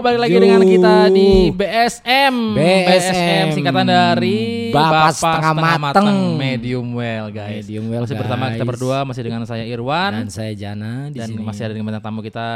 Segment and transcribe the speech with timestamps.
[0.00, 2.34] balik lagi dengan kita di BSM.
[2.56, 3.46] BSM.
[3.52, 6.38] singkatan dari Bapak setengah mateng.
[6.40, 7.66] medium well guys.
[7.66, 8.70] Medium well, masih bersama kita guys.
[8.72, 11.44] berdua masih dengan saya Irwan Dan saya Jana di dan sini.
[11.44, 12.48] masih ada dengan bintang tamu kita.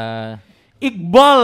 [0.77, 1.43] Iqbal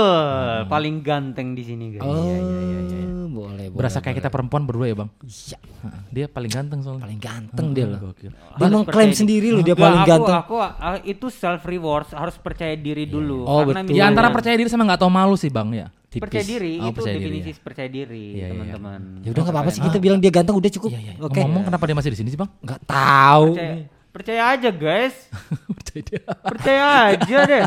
[0.66, 2.02] paling ganteng di sini guys.
[2.02, 3.04] Oh, Iya, iya, iya, iya.
[3.24, 3.66] boleh, boleh.
[3.74, 5.08] Berasa kayak kita perempuan berdua ya, Bang?
[5.18, 7.02] Iya, Heeh, Dia paling ganteng soalnya.
[7.02, 7.98] paling ganteng dia loh.
[8.04, 8.28] Gokil.
[8.28, 10.36] Dia Harus mengklaim sendiri loh dia Enggak, paling aku, ganteng.
[10.38, 10.70] Aku, ah,
[11.02, 13.42] itu self reward harus percaya diri dulu.
[13.42, 13.96] Oh, Karena betul.
[13.96, 15.88] Di antara percaya diri sama nggak tahu malu sih, Bang ya.
[16.06, 16.28] Tipis.
[16.28, 17.56] percaya diri Oh, itu percaya diri, definisi ya.
[17.58, 19.00] percaya diri Iya, iya, teman-teman.
[19.24, 20.90] Ya udah nggak apa-apa sih kita bilang dia ganteng udah cukup.
[20.92, 21.12] Iya, iya.
[21.18, 21.40] Oke.
[21.40, 22.52] Ngomong kenapa dia masih di sini sih, Bang?
[22.60, 23.46] Nggak tahu.
[23.56, 23.76] Percaya,
[24.12, 25.16] percaya aja guys.
[25.82, 26.22] Percaya dia.
[26.40, 27.62] percaya aja deh.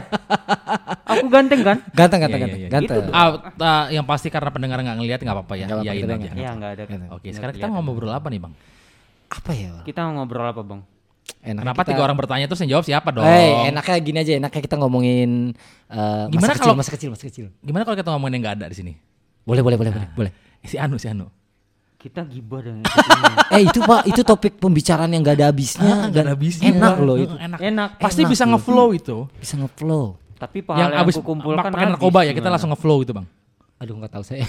[1.14, 1.78] Aku ganteng kan?
[1.92, 2.62] Ganteng, ganteng, Iya, ganteng.
[2.62, 2.74] iya, iya.
[2.74, 2.98] Ganteng.
[3.02, 3.12] Gitu.
[3.12, 5.66] Ah, ah, yang pasti karena pendengar nggak ngelihat nggak apa-apa ya.
[5.66, 6.16] Nggak kita aja.
[6.16, 6.84] nggak- Iya enggak ada.
[6.86, 6.96] Oke,
[7.26, 8.54] nggak sekarang kita mau ngobrol apa nih, Bang?
[9.30, 9.72] Apa ya?
[9.84, 10.82] Kita mau ngobrol apa, Bang?
[11.42, 13.26] Enak Kenapa tiga orang bertanya terus yang jawab siapa dong?
[13.26, 15.58] Eh, enaknya gini aja, enaknya kita ngomongin
[15.90, 17.46] eh, Gimana masa kecil, kalau- masa kecil, masa kecil.
[17.62, 18.94] Gimana kalau kita ngomongin yang nggak ada di sini?
[19.42, 20.32] Boleh, boleh, boleh, boleh, boleh.
[20.62, 21.30] Si Anu, si Anu.
[22.06, 22.86] Kita gibah dengan.
[23.56, 25.90] Eh itu pak, itu topik pembicaraan yang gak ada habisnya.
[25.90, 26.70] Ah, nggak dan ada habisnya.
[26.70, 27.34] Enak loh itu.
[27.38, 27.60] Enak.
[27.62, 27.90] Enak.
[27.98, 29.18] Pasti Enak bisa ngeflow itu.
[29.42, 30.06] Bisa ngeflow.
[30.38, 33.26] Tapi yang pahala yang, abis aku kumpulkan pakai narkoba ya, kita langsung ngeflow gitu, Bang.
[33.76, 34.48] Aduh nggak tahu saya.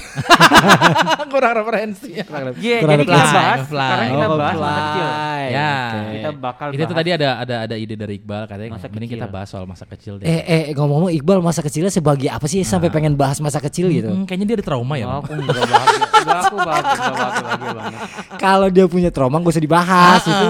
[1.35, 2.15] Kurang referensi.
[2.15, 2.55] Iya, Kurang
[2.95, 3.83] jadi kita bahas fly.
[3.83, 4.79] sekarang kita Oh, bahas masa fly.
[4.79, 5.07] kecil.
[5.49, 5.73] Ya.
[5.75, 6.15] Oke.
[6.15, 9.19] Kita bakal Itu bahas tadi ada ada ada ide dari Iqbal katanya Masa mending kecil.
[9.19, 10.25] kita bahas soal masa kecil deh.
[10.25, 14.07] Eh eh ngomong-ngomong Iqbal masa kecilnya sebagai apa sih sampai pengen bahas masa kecil gitu?
[14.09, 16.07] Hmm, kayaknya dia ada trauma ya, Oh, aku enggak bahagia.
[16.47, 18.01] Aku bahagia, enggak bahagia, bahagia banget.
[18.37, 20.31] Kalau dia punya trauma gak usah dibahas Ah.
[20.31, 20.47] itu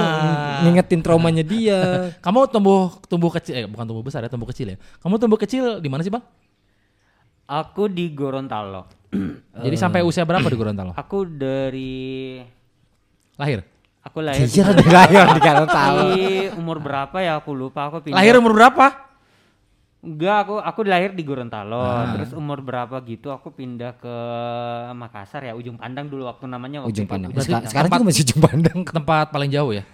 [0.62, 1.80] ngingetin traumanya dia.
[2.24, 4.76] Kamu tumbuh tumbuh kecil eh bukan tumbuh besar ya, tumbuh kecil ya.
[5.00, 6.20] Kamu tumbuh kecil di mana sih, Bang?
[7.46, 8.90] Aku di Gorontalo.
[9.64, 10.92] Jadi sampai usia berapa di Gorontalo?
[10.92, 12.42] Aku dari
[13.36, 13.62] Lahir.
[14.00, 16.02] aku lahir Jujur di lahir di Gorontalo.
[16.10, 18.16] di umur berapa ya aku lupa aku pindah.
[18.16, 18.86] Lahir umur berapa?
[19.98, 21.82] Enggak, aku aku lahir di Gorontalo.
[21.82, 22.14] Ah.
[22.14, 24.16] Terus umur berapa gitu aku pindah ke
[24.94, 27.12] Makassar ya, Ujung Pandang dulu waktu namanya waktu Ujung itu.
[27.12, 27.30] pandang.
[27.34, 28.78] Berarti sekarang tempat- juga masih ujung pandang.
[29.02, 29.84] Tempat paling jauh ya.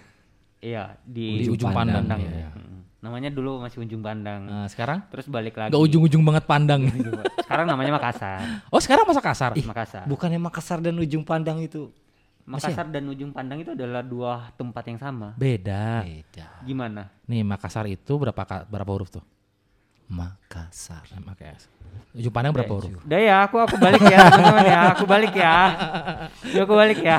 [0.63, 2.49] Iya, di, Di Ujung Pandang, iya, iya.
[2.55, 2.72] Mm.
[3.03, 4.47] Namanya dulu masih Ujung Pandang.
[4.47, 5.75] Nah, sekarang Terus balik lagi.
[5.75, 6.87] Gak ujung-ujung banget pandang.
[7.43, 8.63] Sekarang namanya Makassar.
[8.71, 9.51] Oh sekarang masa kasar?
[9.59, 10.07] Makassar.
[10.07, 11.91] Bukannya Makassar dan ujung pandang itu
[12.43, 15.31] Makassar dan Ujung Pandang itu adalah dua tempat yang sama.
[15.39, 16.03] Beda.
[16.03, 16.47] beda.
[16.67, 17.07] Gimana?
[17.23, 19.23] Nih Makassar itu berapa berapa huruf tuh?
[20.11, 21.07] Makassar.
[21.07, 21.71] MKS.
[22.19, 22.91] Ujung pandang berapa huruf?
[23.07, 24.81] Udah ya, aku aku balik ya, teman-teman ya.
[24.91, 25.55] Aku balik ya.
[26.51, 27.17] Ya, aku balik ya.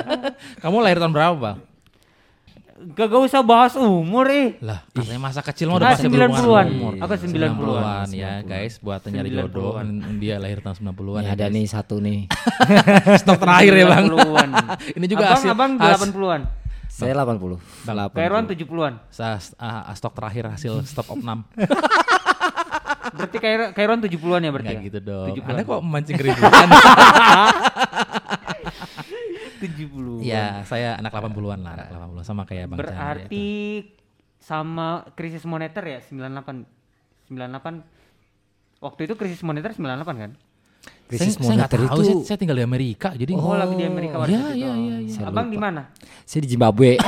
[0.64, 1.58] Kamu lahir tahun berapa, Bang?
[2.74, 4.58] Gak usah bahas umur eh.
[4.58, 6.66] Lah, katanya masa kecil mah udah Ah, pasti berhubungan 90-an.
[6.68, 6.92] umur.
[6.98, 8.06] Aku 90-an.
[8.10, 9.46] ya, guys, buat nyari 90-an.
[9.46, 9.72] jodoh
[10.18, 11.22] dia lahir tahun 90-an.
[11.22, 11.54] Ini ya, ada guys.
[11.54, 12.18] nih satu nih.
[13.22, 14.04] stok terakhir ya, Bang.
[14.10, 14.48] 90-an.
[14.98, 16.42] Ini juga abang, hasil abang has- 80-an.
[16.90, 17.58] Saya 80.
[17.86, 18.92] Bang, Kairuan 70-an.
[19.06, 21.30] sa- ah, ah, stok terakhir hasil stop of 6.
[23.14, 24.66] Berarti Kair- Kairuan 70-an ya berarti.
[24.68, 24.88] Enggak ya?
[24.90, 25.26] gitu dong.
[25.30, 25.46] 70-an.
[25.46, 26.66] Anda kok memancing keributan?
[29.64, 30.20] 70.
[30.20, 32.98] ya, saya anak 80-an lah, anak 80-an sama kayak Bang Chandra itu.
[33.00, 33.46] Berarti
[34.36, 36.68] sama krisis moneter ya 98
[37.32, 37.80] 98
[38.78, 40.32] waktu itu krisis moneter 98 kan?
[41.04, 43.84] Krisis saya, saya moneter tahu, itu saya, saya tinggal di Amerika, jadi Oh, lagi di
[43.84, 44.56] Amerika Iya, saat itu.
[44.56, 45.12] iya, iya, iya.
[45.12, 45.82] Saya Abang di mana?
[46.24, 46.96] saya di Zimbabwe.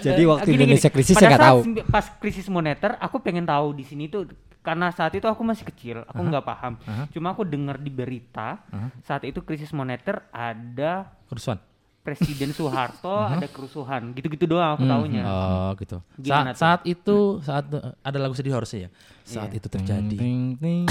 [0.00, 0.96] Jadi waktu gini, Indonesia gini.
[0.98, 1.58] krisis Pada saya nggak tahu.
[1.90, 4.26] Pas krisis moneter, aku pengen tahu di sini tuh
[4.60, 6.76] karena saat itu aku masih kecil, aku nggak paham.
[7.08, 8.60] Cuma aku dengar di berita
[9.00, 11.58] saat itu krisis moneter ada kerusuhan.
[12.00, 15.20] Presiden Soeharto ada kerusuhan, gitu-gitu doang aku taunya.
[15.20, 16.00] Oh, gitu.
[16.16, 16.88] Gimana Saat, saat tuh?
[16.88, 18.90] itu saat eh, ada lagu sedih harusnya ya.
[19.20, 19.60] Saat Iya.
[19.60, 20.16] itu terjadi.
[20.16, 20.88] Ting, ting.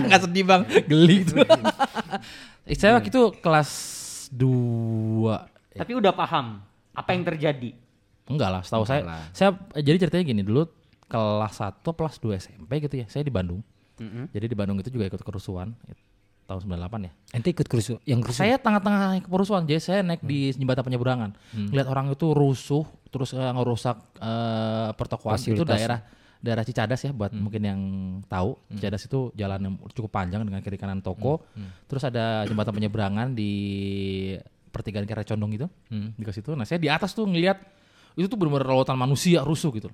[0.00, 0.64] Enggak sedih, Bang.
[0.64, 1.36] Geli itu.
[2.64, 3.70] Eh, saya waktu itu kelas
[4.32, 7.70] 2 Tapi udah paham apa yang terjadi.
[8.24, 9.02] Enggak lah, setahu saya.
[9.04, 9.20] lah.
[9.36, 10.64] Saya jadi ceritanya gini, dulu
[11.10, 13.06] kelas 1 kelas 2 SMP gitu ya.
[13.10, 13.60] Saya di Bandung.
[13.98, 14.30] Mm-mm.
[14.30, 15.98] Jadi di Bandung itu juga ikut kerusuhan eh,
[16.46, 17.12] tahun 98 ya.
[17.34, 18.42] Ente ikut kerusuh, yang kerusuh.
[18.42, 20.64] Saya tengah-tengah kerusuhan, jadi saya naik di Hmm.
[20.64, 21.30] jembatan penyeberangan.
[21.70, 25.68] Lihat orang itu rusuh, terus eh, ngerusak eh, pertokoan itu Fasilitas.
[25.68, 26.00] daerah
[26.40, 27.18] daerah Cicadas ya Hmm.
[27.20, 27.80] buat mungkin yang
[28.24, 28.56] tahu.
[28.72, 31.44] Cicadas itu jalan yang cukup panjang dengan kiri kanan toko.
[31.52, 31.68] Hmm.
[31.84, 33.52] Terus ada jembatan penyeberangan di
[34.70, 35.66] pertigaan Kira Condong gitu.
[35.86, 36.14] Hmm.
[36.14, 36.54] Di situ.
[36.54, 37.58] Nah, saya di atas tuh ngelihat
[38.16, 39.92] itu tuh benar-benar lautan manusia rusuh gitu.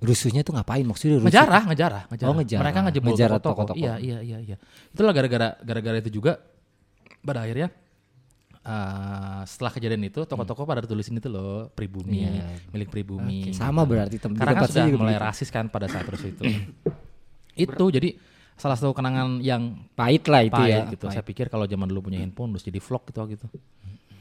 [0.00, 1.28] Rusuhnya tuh ngapain maksudnya rusuh?
[1.28, 2.30] Ngejarah, ngejarah, ngejarah.
[2.30, 2.62] Oh, ngejarah.
[2.62, 3.60] Mereka ngejebol Ngejarah toko-toko.
[3.70, 3.78] toko-toko.
[3.78, 4.56] Iya, iya, iya, iya.
[4.88, 6.40] Itulah gara-gara gara-gara itu juga
[7.20, 7.68] pada akhirnya
[8.60, 12.60] eh, setelah kejadian itu toko-toko pada tulisin itu loh pribumi, Iya.
[12.68, 13.52] milik pribumi.
[13.52, 15.26] Sama berarti tem- Karena kan sudah mulai begitu.
[15.26, 16.42] rasis kan pada saat terus itu.
[17.56, 18.16] itu jadi
[18.54, 20.80] salah satu kenangan yang Pahit lah itu pahit ya.
[20.88, 21.08] gitu.
[21.08, 21.14] pahit.
[21.14, 23.46] Saya pikir kalau zaman dulu punya handphone terus jadi vlog gitu gitu.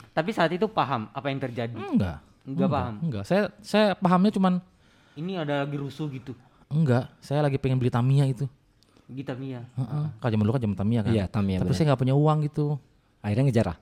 [0.10, 1.76] Tapi saat itu paham apa yang terjadi.
[1.76, 2.20] Enggak.
[2.44, 2.94] Enggak paham.
[3.02, 3.24] Enggak.
[3.24, 4.64] Saya saya pahamnya cuman
[5.19, 6.31] Ini ada lagi rusuh gitu.
[6.71, 8.48] Enggak, saya lagi pengen beli Tamiya itu.
[9.10, 9.66] Gita Mia.
[9.75, 10.06] Heeh.
[10.16, 11.12] Kalau zaman dulu kan zaman Tamiya kan.
[11.12, 11.75] Iya, Tamiya, Tapi benar.
[11.75, 12.66] saya nggak punya uang gitu.
[13.19, 13.77] Akhirnya ngejar ah.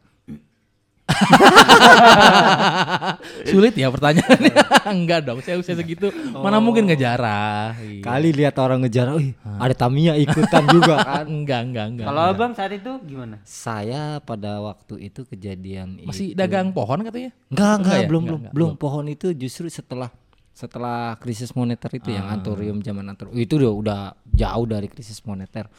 [3.45, 4.53] Sulit ya pertanyaannya.
[4.87, 7.75] Enggak dong, saya usia segitu mana mungkin ngejarah.
[7.77, 8.01] Iya.
[8.01, 11.23] Kali lihat orang ngejar, "Wih, ada Tamiya ikutan juga kan.
[11.25, 12.05] enggak, enggak, enggak.
[12.07, 13.35] Kalau abang saat itu gimana?
[13.43, 17.31] Saya pada waktu itu kejadian Masih itu- dagang pohon katanya?
[17.47, 17.99] Enggak, enggak, Enggak ya?
[18.01, 18.69] belum, Enggak, belum, enggak, belum.
[18.77, 20.09] Pohon itu justru setelah
[20.57, 24.01] setelah krisis moneter itu yang antorium zaman antorium itu udah, udah
[24.33, 25.69] jauh dari krisis moneter.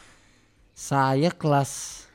[0.70, 2.06] Saya kelas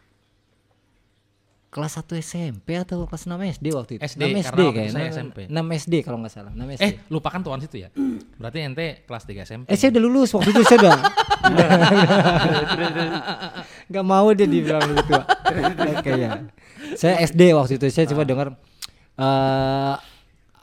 [1.67, 4.01] kelas 1 SMP atau kelas 6 SD waktu itu.
[4.05, 4.95] SD, 6 karena SD kayaknya.
[4.95, 5.37] saya SMP.
[5.51, 6.83] 6 SD kalau nggak salah, 6 SD.
[6.87, 7.91] Eh, lupakan tuan situ ya.
[8.39, 9.67] Berarti ente kelas 3 SMP.
[9.67, 10.97] Eh saya udah lulus waktu itu saya udah
[13.91, 15.11] nggak mau dia dibilang begitu
[15.99, 16.47] Oke ya
[16.95, 18.47] saya SD waktu itu saya coba dengar
[19.19, 20.12] eh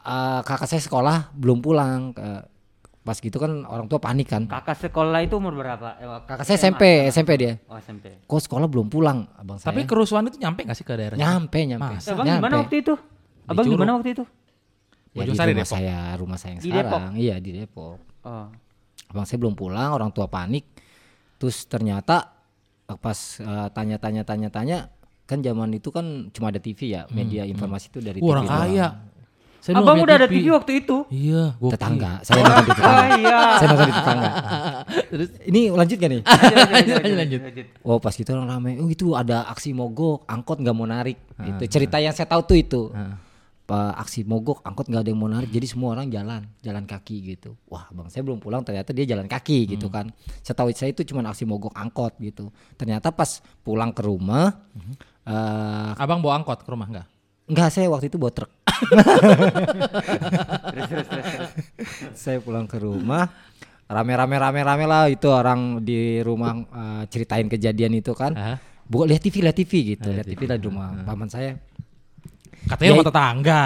[0.02, 2.42] eh, kakak saya sekolah belum pulang Eh,
[3.00, 5.96] pas gitu kan orang tua panik kan Kakak sekolah itu umur berapa?
[5.96, 6.68] Eh, kakak saya SMA.
[6.68, 8.20] SMP SMP dia Oh SMP.
[8.20, 11.16] kok sekolah belum pulang abang saya Tapi kerusuhan itu nyampe gak sih ke daerah?
[11.16, 12.12] nyampe nyampe Masa?
[12.12, 12.94] Abang nyampe gimana waktu itu?
[13.44, 13.74] Abang Curug.
[13.74, 14.24] gimana waktu itu?
[15.10, 15.72] ya, Bojong di rumah Depok?
[15.72, 18.46] saya rumah saya yang Di sekarang iya di Depok Oh.
[19.08, 20.68] abang saya belum pulang orang tua panik
[21.34, 22.36] terus ternyata
[22.84, 24.78] eh, pas eh, tanya-tanya tanya-tanya
[25.24, 28.52] kan zaman itu kan cuma ada TV ya media informasi itu dari Wah, orang TV
[28.52, 28.62] doang.
[28.68, 28.88] kaya.
[29.60, 30.96] Saya Abang nggak udah punya ada TV waktu itu?
[31.06, 31.72] Iya, gokil.
[31.76, 32.12] tetangga.
[32.22, 33.40] Saya nonton di Oh tetangga iya.
[33.52, 34.30] saya nonton di tetangga.
[35.12, 35.28] Terus?
[35.44, 36.22] Ini lanjut gak nih?
[36.72, 37.66] Lanjut, lanjut.
[37.82, 38.72] oh pas gitu orang rame.
[38.76, 41.20] Oh itu ada aksi mogok angkot nggak mau narik.
[41.34, 42.82] Ah, itu cerita yang saya tahu tuh itu.
[43.62, 45.46] Pa- aksi mogok angkot nggak ada yang mau narik.
[45.48, 47.54] Jadi semua orang jalan jalan kaki gitu.
[47.66, 49.94] Wah bang saya belum pulang ternyata dia jalan kaki gitu Hmm.
[49.94, 50.06] kan.
[50.40, 52.48] Saya tahu saya itu cuma aksi mogok angkot gitu.
[52.74, 53.28] Ternyata pas
[53.60, 54.94] pulang ke rumah Hmm.
[55.22, 57.06] eh Abang bawa angkot ke rumah enggak?
[57.46, 58.50] enggak saya waktu itu bawa truk
[62.14, 63.28] saya pulang ke rumah
[63.86, 68.56] rame-rame rame-rame lah itu orang di rumah eh, ceritain kejadian itu kan Hah?
[68.86, 71.56] buka lihat TV lihat TV gitu lihat TV lah di rumah paman saya
[72.60, 73.62] Katanya Ya, rumah tetangga.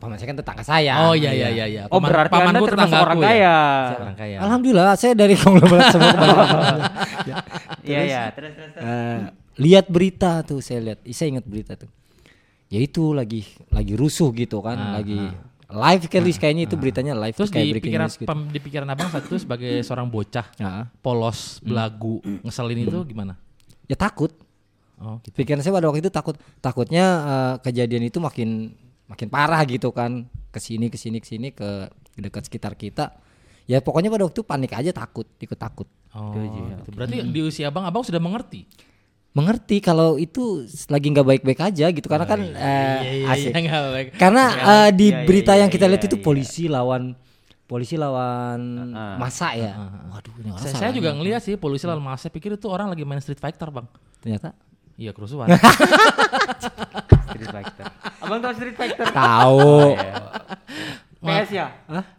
[0.00, 1.82] paman saya kan tetangga saya Oh iya iya iya iya.
[1.92, 3.28] Oh berarti anda pamanku termasuk tetanggaku orang ya.
[3.28, 3.56] kaya.
[3.92, 4.36] Orang kaya.
[4.40, 6.12] alhamdulillah saya dari konglomerat semua.
[7.84, 8.22] Iya iya.
[8.32, 8.70] Terus terus.
[8.72, 8.88] terus.
[8.88, 9.18] Eh,
[9.60, 11.92] lihat berita tuh saya lihat Ih, saya ingat berita tuh
[12.68, 15.16] ya itu lagi lagi rusuh gitu kan lagi
[15.68, 18.28] live kali kayaknya itu beritanya live Terus kayak di breaking pikiran news gitu.
[18.28, 23.36] pem- di pikiran Abang saat itu sebagai seorang bocah Nah, polos, belagu, ngeselin itu gimana?
[23.84, 24.32] ya takut.
[24.98, 25.36] Oh, gitu.
[25.36, 26.40] pikiran saya pada waktu itu takut.
[26.58, 28.72] Takutnya eh, kejadian itu makin
[29.06, 30.24] makin parah gitu kan.
[30.48, 33.12] Ke sini ke sini ke sini ke dekat sekitar kita.
[33.68, 35.84] Ya pokoknya pada waktu itu panik aja takut ikut takut.
[36.16, 36.96] Oh, gitu.
[36.96, 38.64] Berarti di usia Abang Abang sudah mengerti.
[39.36, 42.06] Mengerti kalau itu lagi nggak baik-baik aja gitu.
[42.08, 43.52] Karena kan eh, Iya, asik.
[43.54, 44.08] iya, baik.
[44.16, 46.24] karena eh, di iya, berita iya, yang kita iya, lihat itu iya.
[46.24, 47.12] polisi lawan
[47.68, 48.60] polisi lawan
[49.20, 49.76] masa ya.
[50.08, 53.04] Waduh ini orang Saya, juga ngeliat sih polisi lalu mas, saya pikir itu orang lagi
[53.04, 53.84] main Street Fighter, Bang.
[54.24, 54.56] ternyata?
[54.98, 55.46] Iya, kerusuhan.
[57.28, 57.86] Street Fighter.
[58.18, 59.06] Abang tahu Street Fighter?
[59.14, 59.94] tahu
[61.18, 61.66] PS ya?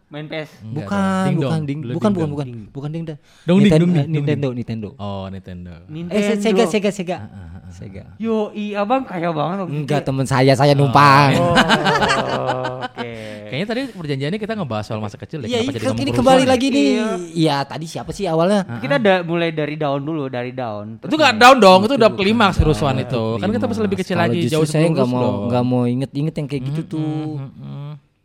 [0.09, 0.49] Main PS.
[0.65, 1.21] Enggak bukan dong.
[1.29, 4.89] Ding bukan ding bukan bukan bukan bukan ding dong Dong ding, Nintendo dong Nintendo Nintendo
[4.97, 5.71] Oh, Nintendo.
[6.09, 10.57] eh Se- Sega Sega Sega Ah, Sega Yo, i abang kaya banget enggak teman saya
[10.57, 13.13] saya numpang Oh, Oke.
[13.49, 15.49] Kayaknya tadi perjanjiannya kita ngebahas soal masa kecil deh.
[15.49, 16.49] Iya, kenapa ini, kembali ya?
[16.49, 16.85] lagi nih.
[16.85, 17.07] Iya.
[17.33, 18.61] Iya, tadi siapa sih awalnya?
[18.77, 21.01] Kita ada mulai dari daun dulu, dari daun.
[21.01, 23.41] Itu gak down dong, itu udah klimaks kerusuhan itu.
[23.41, 26.33] Kan kita bisa lebih kecil lagi, jauh saya sebelum nggak rusuh mau nggak mau inget-inget
[26.35, 27.41] yang kayak gitu tuh.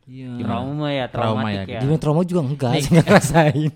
[0.05, 0.37] Iya.
[0.39, 1.81] trauma ya, Trauma ya, ya.
[1.81, 3.73] Gimana trauma juga enggak, saya nggak ngerasain.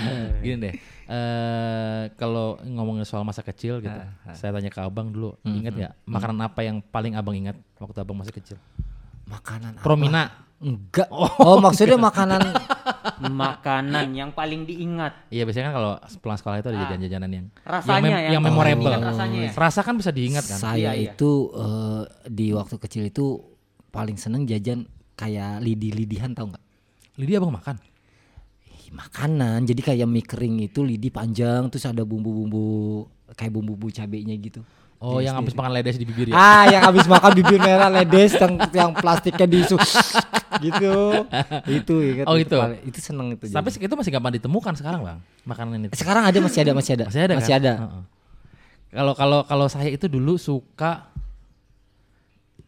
[0.44, 0.74] Gini deh,
[1.04, 5.88] eh kalau ngomongin soal masa kecil gitu, Ah, saya tanya ke abang dulu, ingat ya
[6.04, 8.56] makanan apa yang paling abang ingat waktu abang masih kecil?
[9.24, 9.82] Makanan apa?
[9.82, 10.24] Promina.
[10.58, 11.10] Enggak.
[11.10, 12.38] Oh, maksudnya makanan
[13.42, 15.26] Makanan yang paling diingat.
[15.26, 18.42] Iya biasanya kan kalau pulang sekolah itu ada jajan-jajanan yang Rasanya yang, mem- yang- yang
[18.44, 18.86] memorable.
[18.88, 19.50] ingat rasanya ya?
[19.52, 20.58] Rasa kan bisa diingat kan?
[20.60, 21.12] saya Iya, iya.
[21.12, 23.42] itu eh, di waktu kecil itu
[23.88, 24.86] paling seneng jajan
[25.22, 26.64] kayak lidi-lidihan tau nggak?
[27.14, 27.78] Lidi abang makan.
[28.92, 34.60] Makanan, jadi kayak mie kering itu lidi panjang, terus ada bumbu-bumbu kayak bumbu-bumbu cabenya gitu.
[35.00, 36.36] Oh yang habis makan ledes di bibir ya?
[36.36, 39.74] Ah, yang habis makan bibir merah ledes yang yang plastiknya diisu
[40.66, 41.24] gitu.
[41.66, 42.52] Itu ingat Oh, itu.
[42.54, 43.48] paling- Itu seneng itu.
[43.48, 43.82] Tapi jadi.
[43.82, 45.96] itu masih gampang ditemukan sekarang bang, makanan itu.
[45.96, 47.04] sekarang ada masih ada masih ada.
[47.08, 47.60] Masih ada Masih kan?
[47.64, 47.72] ada.
[48.92, 51.08] Kalau kalau kalau saya itu dulu suka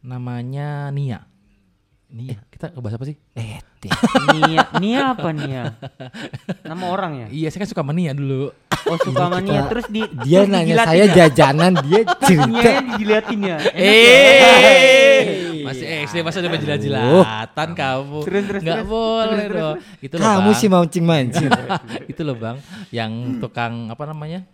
[0.00, 1.28] namanya Nia.
[2.14, 2.38] Nia.
[2.46, 3.16] Kita ngebahas apa sih?
[3.34, 3.90] Eh, teh.
[4.30, 5.74] Nia, Nia apa Nia?
[6.62, 7.26] Nama orang ya?
[7.26, 8.54] Iya, saya kan suka sama Nia dulu.
[8.86, 11.14] Oh suka sama Nia terus di dia terus nanya dijilatin saya ya?
[11.26, 12.70] jajanan, dia Nia cerita.
[12.70, 12.78] ya.
[12.78, 13.56] Enak ya?
[13.74, 15.22] Eh,
[15.64, 18.18] Masih SD masa udah jilat-jilatan kamu.
[18.62, 19.76] Nggak boleh dong.
[19.98, 21.50] Itu loh, Kamu sih mancing-mancing.
[22.12, 22.56] itu loh bang,
[22.94, 23.10] yang
[23.42, 24.46] tukang apa namanya?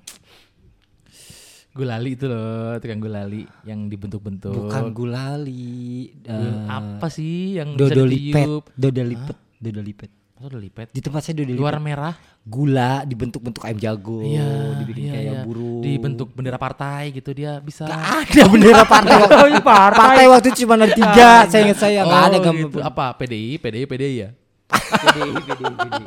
[1.80, 4.52] Gulali itu loh, tukang gulali yang dibentuk-bentuk.
[4.52, 6.12] Bukan gulali.
[6.20, 8.46] Gul- eh, apa sih yang Dodolipet.
[8.74, 9.36] Dodolipet.
[9.56, 10.10] Dodolipet.
[10.36, 10.88] Masa udah lipet?
[10.88, 11.60] Di tempat saya dodolipet.
[11.60, 12.16] Luar merah.
[12.40, 15.40] gula dibentuk-bentuk ayam jago, Iya, dibikin iya, kayak iya.
[15.44, 15.84] burung.
[15.84, 17.84] Dibentuk bendera partai gitu dia bisa.
[17.84, 19.28] ada bendera partai.
[19.28, 19.60] Partai.
[19.92, 22.72] partai waktu cuma ada tiga, saya ingat saya ada Oh, gambar.
[22.72, 22.78] gitu.
[22.80, 24.28] Apa PDI, PDI, PDI ya?
[24.70, 26.04] PDI, PDI, PDI.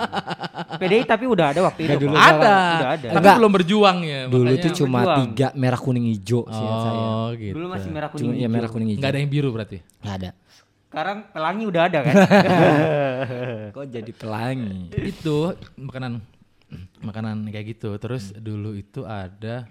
[0.75, 1.95] PDI tapi udah ada waktu itu.
[2.01, 2.15] Dulu.
[2.15, 3.07] Ada, Udah ada.
[3.09, 3.35] tapi Enggak.
[3.37, 4.19] belum berjuang ya.
[4.27, 5.17] Dulu tuh cuma berjuang.
[5.29, 6.99] tiga merah kuning hijau sih saya.
[6.99, 7.53] Oh gitu.
[7.53, 8.31] Dulu masih merah Cuma kuning.
[8.33, 8.51] ya hijau.
[8.51, 8.99] merah kuning hijau.
[8.99, 9.77] Nggak ada yang biru berarti.
[9.99, 10.29] Nggak ada.
[10.83, 12.15] Sekarang pelangi udah ada kan?
[13.75, 14.79] Kok jadi pelangi?
[14.93, 15.37] itu
[15.75, 16.11] makanan
[16.99, 17.89] makanan kayak gitu.
[17.97, 19.65] Terus dulu itu ada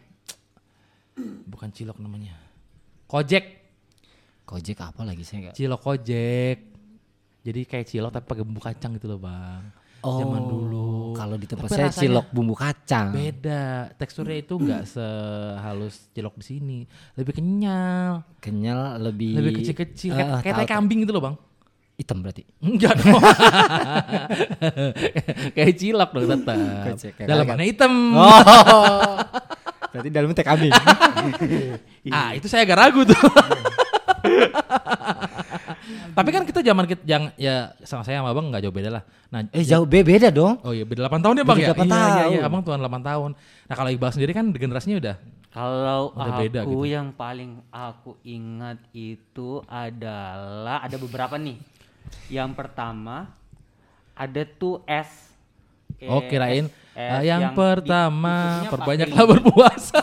[1.44, 2.34] bukan cilok namanya.
[3.06, 3.44] Kojek,
[4.42, 5.54] Kojek apa lagi saya nggak?
[5.54, 6.71] cilok kojek.
[7.42, 9.62] Jadi kayak cilok tapi pakai bumbu kacang gitu loh, Bang.
[10.02, 11.14] Zaman dulu.
[11.14, 13.14] Kalau di tempat Tapi saya cilok bumbu kacang.
[13.14, 16.78] Beda, teksturnya itu nggak sehalus cilok di sini,
[17.14, 21.36] lebih kenyal, Kenyal lebih lebih kecil-kecil, Eh, kayak, eh, tai kambing gitu loh bang.
[21.94, 22.42] Hitam berarti.
[22.58, 23.14] Enggak dong.
[25.54, 26.58] kayak cilok dong tetap.
[27.22, 27.92] Dalamannya hitam.
[28.18, 28.26] Oh.
[29.92, 30.72] berarti dalamnya teh kambing.
[32.10, 33.14] Ah itu saya agak ragu tuh.
[36.16, 39.02] Tapi kan kita zaman kita yang ya sama saya sama abang nggak jauh beda lah.
[39.28, 40.60] Nah, eh jauh be- beda dong.
[40.62, 41.74] Oh iya beda 8 tahun ya bang Beda ya?
[41.74, 42.46] 8 iya, iya, iya, tahun.
[42.46, 43.30] abang tuan 8 tahun.
[43.66, 45.16] Nah kalau Iqbal sendiri kan generasinya udah
[45.48, 46.80] Kalau Udah aku beda gitu.
[46.86, 51.60] yang paling aku ingat itu adalah ada beberapa nih.
[52.28, 53.28] Yang pertama
[54.12, 55.32] ada tuh S.
[56.04, 60.00] Oh Eh, kirain S- eh, S yang, pertama perbanyaklah berpuasa.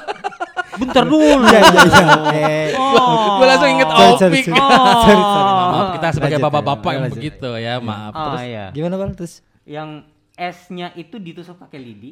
[0.79, 1.43] Bentar dulu.
[1.43, 2.05] Iya iya iya.
[2.31, 3.37] Eh, Oh.
[3.37, 4.45] Gue langsung inget Sorry, sorry, Opik.
[4.45, 4.59] sorry.
[4.59, 5.01] Oh.
[5.01, 5.69] Sorry, sorry, maaf.
[5.69, 8.11] Maaf kita sebagai bapak-bapak ya, yang begitu ya maaf.
[8.11, 8.65] Oh Terus iya.
[8.71, 9.33] Gimana bang terus?
[9.63, 9.89] Yang
[10.33, 12.11] S-nya itu ditusuk pakai lidi.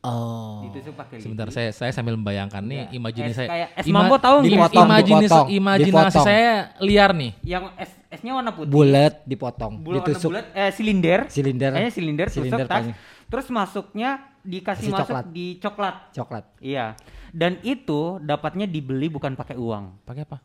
[0.00, 0.64] Oh.
[0.64, 1.24] Ditusuk pakai lidi.
[1.24, 3.48] sebentar saya saya sambil membayangkan nih Ya, imajinasi es saya.
[3.48, 4.50] kayak es mambo tahu nggak?
[4.50, 6.24] Dipotong, imajinasi dipotong, imajinasi dipotong.
[6.24, 7.32] saya liar nih.
[7.42, 8.70] Yang S S-nya warna putih.
[8.70, 10.30] Bulat dipotong, Bulat ditusuk.
[10.30, 11.20] bulat eh silinder.
[11.28, 11.70] Silinder.
[11.70, 12.84] Kayaknya silinder, Silinder tusuk tas.
[13.22, 15.24] Terus masuknya dikasih Kasih masuk coklat.
[15.28, 15.94] di coklat.
[16.10, 16.44] Coklat.
[16.58, 16.86] Iya.
[17.30, 20.02] Dan itu dapatnya dibeli bukan pakai uang.
[20.02, 20.38] Pakai apa?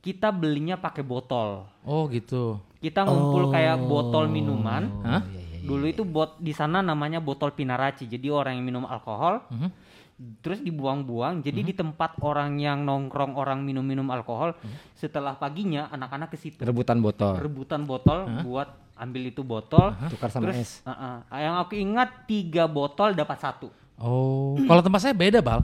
[0.00, 1.68] Kita belinya pakai botol.
[1.84, 2.56] Oh gitu.
[2.78, 4.88] Kita ngumpul kayak botol minuman.
[5.02, 5.22] Hah?
[5.60, 8.08] Dulu itu bot di sana namanya botol pinaraci.
[8.08, 9.68] Jadi orang yang minum alkohol Mhm.
[10.40, 11.40] terus dibuang-buang.
[11.40, 14.52] Jadi di tempat orang yang nongkrong orang minum-minum alkohol,
[14.92, 17.36] setelah paginya anak-anak ke situ Rebutan botol.
[17.36, 19.96] rebutan botol buat ambil itu botol.
[20.08, 20.70] Tukar sama Terus es.
[20.84, 21.24] uh-uh.
[21.34, 23.68] yang aku ingat tiga botol dapat satu.
[23.96, 25.60] Oh, kalau tempat saya beda bal.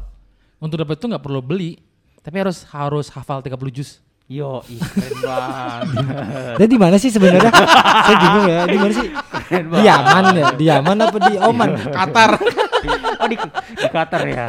[0.57, 1.77] Untuk dapat itu nggak perlu beli,
[2.25, 4.01] tapi harus harus hafal 30 juz.
[4.27, 5.87] Yo, ih, keren banget.
[6.59, 7.47] Dan di mana sih sebenarnya?
[8.11, 8.61] Saya bingung ya.
[8.67, 9.09] Di mana sih?
[9.55, 10.47] Di Yaman ya?
[10.59, 11.71] Di Yaman apa di Oman?
[11.95, 12.31] Qatar.
[13.23, 13.37] oh di,
[13.79, 14.47] di Qatar ya.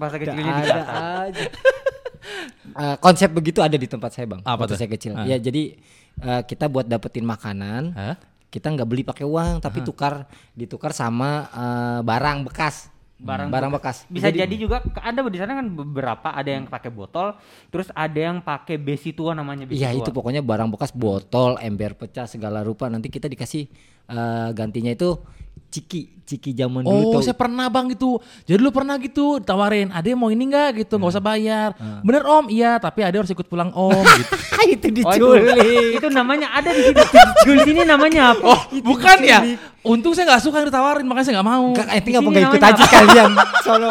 [0.00, 1.02] Bahasa kecilnya di ada Qatar.
[1.28, 1.44] aja.
[2.74, 4.40] Eh, konsep begitu ada di tempat saya bang.
[4.40, 4.78] Apa waktu tuh?
[4.80, 5.12] saya kecil.
[5.12, 5.28] Ah.
[5.28, 5.76] Ya jadi
[6.24, 8.16] eh, kita buat dapetin makanan, Hah?
[8.48, 10.24] kita nggak beli pakai uang, tapi tukar
[10.56, 12.88] ditukar sama eh, barang bekas.
[13.24, 14.04] Barang barang bekas.
[14.12, 17.32] Bisa jadi, juga ke- ada di sana kan beberapa ada yang pakai botol,
[17.72, 21.96] terus ada yang pakai besi tua namanya besi Iya itu pokoknya barang bekas botol, ember
[21.96, 22.92] pecah segala rupa.
[22.92, 23.64] Nanti kita dikasih
[24.06, 25.16] eh, gantinya itu
[25.68, 27.26] ciki, ciki zaman Oh, dulu tuh.
[27.26, 28.22] saya pernah bang gitu.
[28.44, 31.74] Jadi lu pernah gitu tawarin, ada mau ini nggak gitu, nggak usah bayar.
[32.00, 33.90] Bener om, iya, tapi ada harus ikut pulang om
[34.22, 34.34] gitu.
[34.64, 35.98] itu Oh, itu, diculik.
[36.00, 37.02] itu namanya ada di sini.
[37.44, 38.42] di sini namanya apa?
[38.46, 39.42] Oh, bukan ya?
[39.82, 41.66] Untung saya nggak suka yang ditawarin, makanya saya nggak mau.
[41.74, 43.30] Enggak, itu Di ngapa sini nggak ikut namanya aja kalian?
[43.66, 43.90] Sono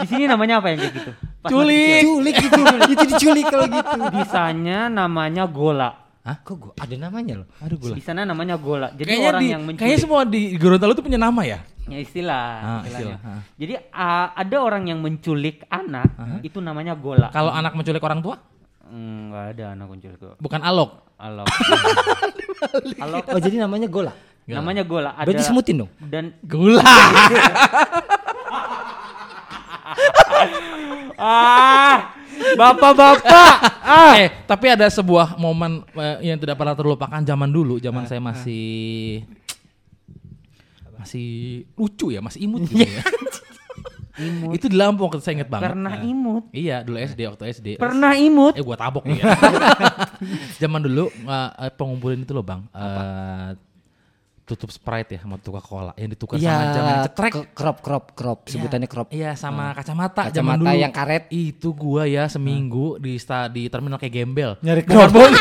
[0.00, 1.10] Di sini namanya apa yang kayak gitu?
[1.42, 2.00] Pas Culik.
[2.06, 3.98] Culik itu, itu diculik kalau gitu.
[4.14, 5.90] Di sana namanya gola.
[6.24, 6.40] Hah?
[6.40, 7.48] Kok gua ada namanya loh?
[7.60, 8.88] Aduh gue Di sana namanya gola.
[8.96, 9.80] Jadi Kayaknya orang di, yang menculik.
[9.84, 11.58] kayaknya semua di Gorontalo itu punya nama ya?
[11.84, 12.44] Ya istilah.
[12.64, 13.16] Ah, istilahnya.
[13.20, 13.40] istilah, ah.
[13.60, 16.08] Jadi ah, ada orang yang menculik anak,
[16.40, 17.28] itu namanya gola.
[17.28, 18.40] Kalau anak menculik orang tua,
[18.84, 20.90] Enggak ada anak menculik bukan alok.
[21.20, 21.48] Alok.
[23.04, 23.24] Alok.
[23.32, 24.12] Oh jadi namanya gola.
[24.44, 25.16] Namanya gola.
[25.16, 25.90] Ada Berarti semutin dong.
[26.08, 26.84] dan Gula.
[31.20, 32.12] ah
[32.52, 38.04] bapak-bapak ah eh, tapi ada sebuah momen eh, yang tidak pernah terlupakan zaman dulu, zaman
[38.04, 39.24] saya masih
[41.04, 41.28] masih
[41.76, 43.04] lucu ya, masih imut gitu ya.
[44.54, 45.74] Itu di Lampung waktu saya inget banget.
[45.74, 47.68] pernah Nah, imut Iya, dulu SD waktu SD.
[47.82, 49.34] pernah imut Eh gua tabok nih ya.
[50.62, 52.62] Zaman dulu uh, uh, pengumpulan itu loh bang.
[52.70, 53.58] Uh,
[54.44, 57.32] tutup Sprite ya sama Coca-Cola yang ditukar Iya, sama jam yang cetrek.
[57.50, 59.08] crop crop crop sebutannya crop.
[59.08, 60.76] Iya sama kacamata, zaman Kacamata dulu.
[60.78, 61.24] yang karet.
[61.28, 64.50] Itu gua ya seminggu di sta, di terminal kayak gembel.
[64.60, 65.32] Nyari bukan bukan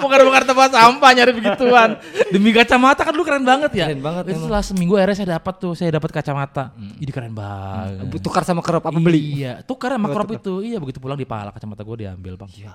[0.00, 1.90] bukan bukan tempat sampah nyari begituan.
[2.28, 3.86] Demi kacamata kan lu keren banget ya.
[3.86, 6.64] Keren banget Itu setelah seminggu akhirnya saya dapat tuh, saya dapat kacamata.
[6.76, 8.08] Ini keren banget.
[8.18, 9.44] Tukar sama crop apa beli?
[9.44, 10.64] Iya, tukar sama crop itu.
[10.64, 12.48] Iya, begitu pulang dipalak kacamata gua diambil, Bang.
[12.50, 12.72] Iya.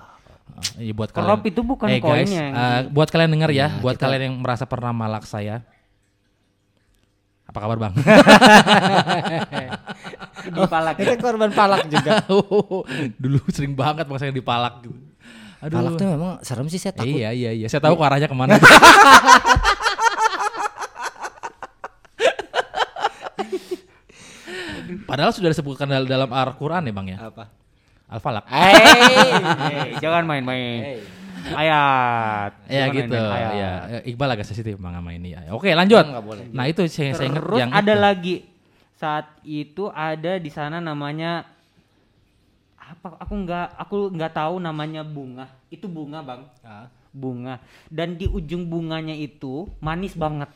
[0.76, 1.48] Iya buat Crop kalian.
[1.48, 4.22] itu bukan eh, guys, koinnya yang- eh, buat kalian denger ya, Iya, buat kita- kalian
[4.26, 5.64] yang merasa pernah malak saya.
[7.44, 7.92] Apa kabar, Bang?
[10.42, 12.24] di palak Itu korban palak juga.
[13.22, 14.96] Dulu sering banget bang saya dipalak gitu.
[15.60, 15.76] Aduh.
[15.76, 17.12] Palak tuh memang serem sih saya takut.
[17.12, 17.66] Iya iya iya.
[17.68, 18.56] Saya tahu kok arahnya ke mana.
[25.04, 27.18] Padahal sudah disebutkan dal- dalam Al-Quran ya bang ya.
[27.22, 27.44] Apa?
[28.12, 28.44] Al-Falak.
[28.44, 28.76] Hei,
[30.04, 31.00] jangan main-main.
[31.42, 32.52] Ayat.
[32.68, 33.16] Ya Jangan gitu.
[33.16, 33.80] main-main ayat.
[33.90, 33.98] Ya.
[34.06, 35.34] Iqbal agak sensitif sama ini.
[35.34, 35.50] Ya.
[35.50, 36.04] Oke lanjut.
[36.20, 36.46] Boleh.
[36.52, 37.98] Nah itu saya, saya ingat yang ada itu.
[37.98, 38.34] lagi
[38.94, 41.42] saat itu ada di sana namanya
[42.78, 43.18] apa?
[43.18, 45.50] Aku nggak aku nggak tahu namanya bunga.
[45.66, 46.42] Itu bunga bang.
[47.10, 47.58] Bunga.
[47.90, 50.46] Dan di ujung bunganya itu manis banget.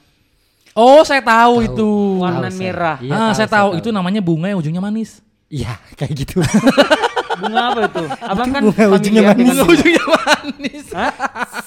[0.77, 1.89] Oh saya tahu, itu.
[2.21, 2.61] Warna Tahu saya.
[2.63, 2.97] merah.
[3.01, 3.81] Iya, ah tahu, saya saya tahu tahu.
[3.81, 5.25] itu namanya bunga yang ujungnya manis.
[5.49, 6.45] Iya, kayak gitu.
[7.37, 8.05] Bunga apa itu?
[8.25, 9.47] Abang kan bunga ujungnya manis.
[9.47, 9.65] bunga.
[9.69, 10.87] ujungnya manis.
[10.97, 11.13] Hah?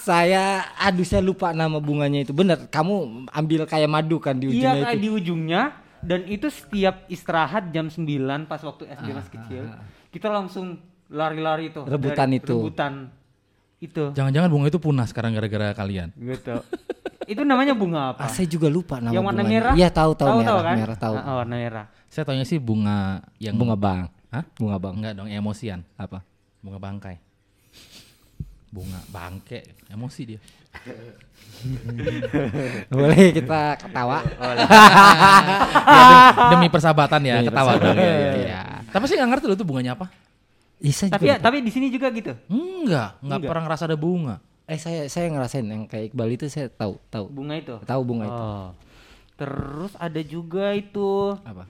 [0.01, 0.43] saya
[0.81, 2.33] aduh saya lupa nama bunganya itu.
[2.33, 5.01] Bener, kamu ambil kayak madu kan di Iya ujungnya kayak itu.
[5.01, 5.61] di ujungnya
[5.99, 8.07] dan itu setiap istirahat jam 9
[8.49, 9.63] pas waktu SD masih kecil.
[10.09, 10.79] Kita langsung
[11.11, 11.81] lari-lari itu.
[11.85, 12.55] Rebutan itu.
[12.55, 12.93] Rebutan
[13.79, 14.03] itu.
[14.15, 16.09] Jangan-jangan bunga itu punah sekarang gara-gara kalian.
[16.15, 16.55] Gitu.
[17.29, 18.25] itu namanya bunga apa?
[18.25, 19.61] Ah, saya juga lupa nama yang warna bunganya.
[19.61, 19.73] merah?
[19.77, 20.75] Iya, tahu tahu merah, kan?
[20.81, 21.15] merah tahu.
[21.21, 21.85] Ah, warna merah.
[22.09, 24.09] Saya taunya sih bunga yang Bunga bang.
[24.29, 24.45] Hah?
[24.57, 24.93] Bunga bang.
[25.01, 25.81] Enggak dong, emosian.
[25.97, 26.21] Apa?
[26.61, 27.17] Bunga bangkai.
[28.69, 30.39] Bunga bangke, emosi dia.
[32.93, 34.21] Boleh kita ketawa.
[35.89, 36.05] Ya,
[36.53, 38.61] demi, persahabatan ya, Demi ketawa persahabatan, Iya, iya, iya.
[38.89, 40.05] Tapi sih nggak ngerti loh itu bunganya apa.
[40.79, 42.31] Tapi ya, tapi di sini juga gitu.
[42.47, 43.49] Enggak, enggak Enggak.
[43.49, 44.35] pernah ngerasa ada bunga.
[44.69, 47.75] Eh saya saya ngerasain yang kayak Iqbal itu saya tahu tahu Bunga itu.
[47.83, 48.43] tahu bunga itu.
[48.45, 48.69] Oh.
[49.33, 51.65] Terus ada juga itu Apa?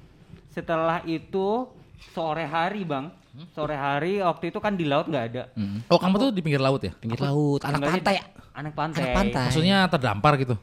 [0.51, 1.71] setelah itu
[2.11, 3.11] sore hari, Bang.
[3.53, 5.43] Sore hari waktu itu kan di laut nggak ada.
[5.87, 6.91] Oh, kamu tuh di pinggir laut ya?
[6.91, 8.15] Pinggir laut, anak pantai.
[8.17, 8.99] di- Anak pantai.
[8.99, 9.45] Anak pantai.
[9.47, 10.55] Maksudnya terdampar gitu.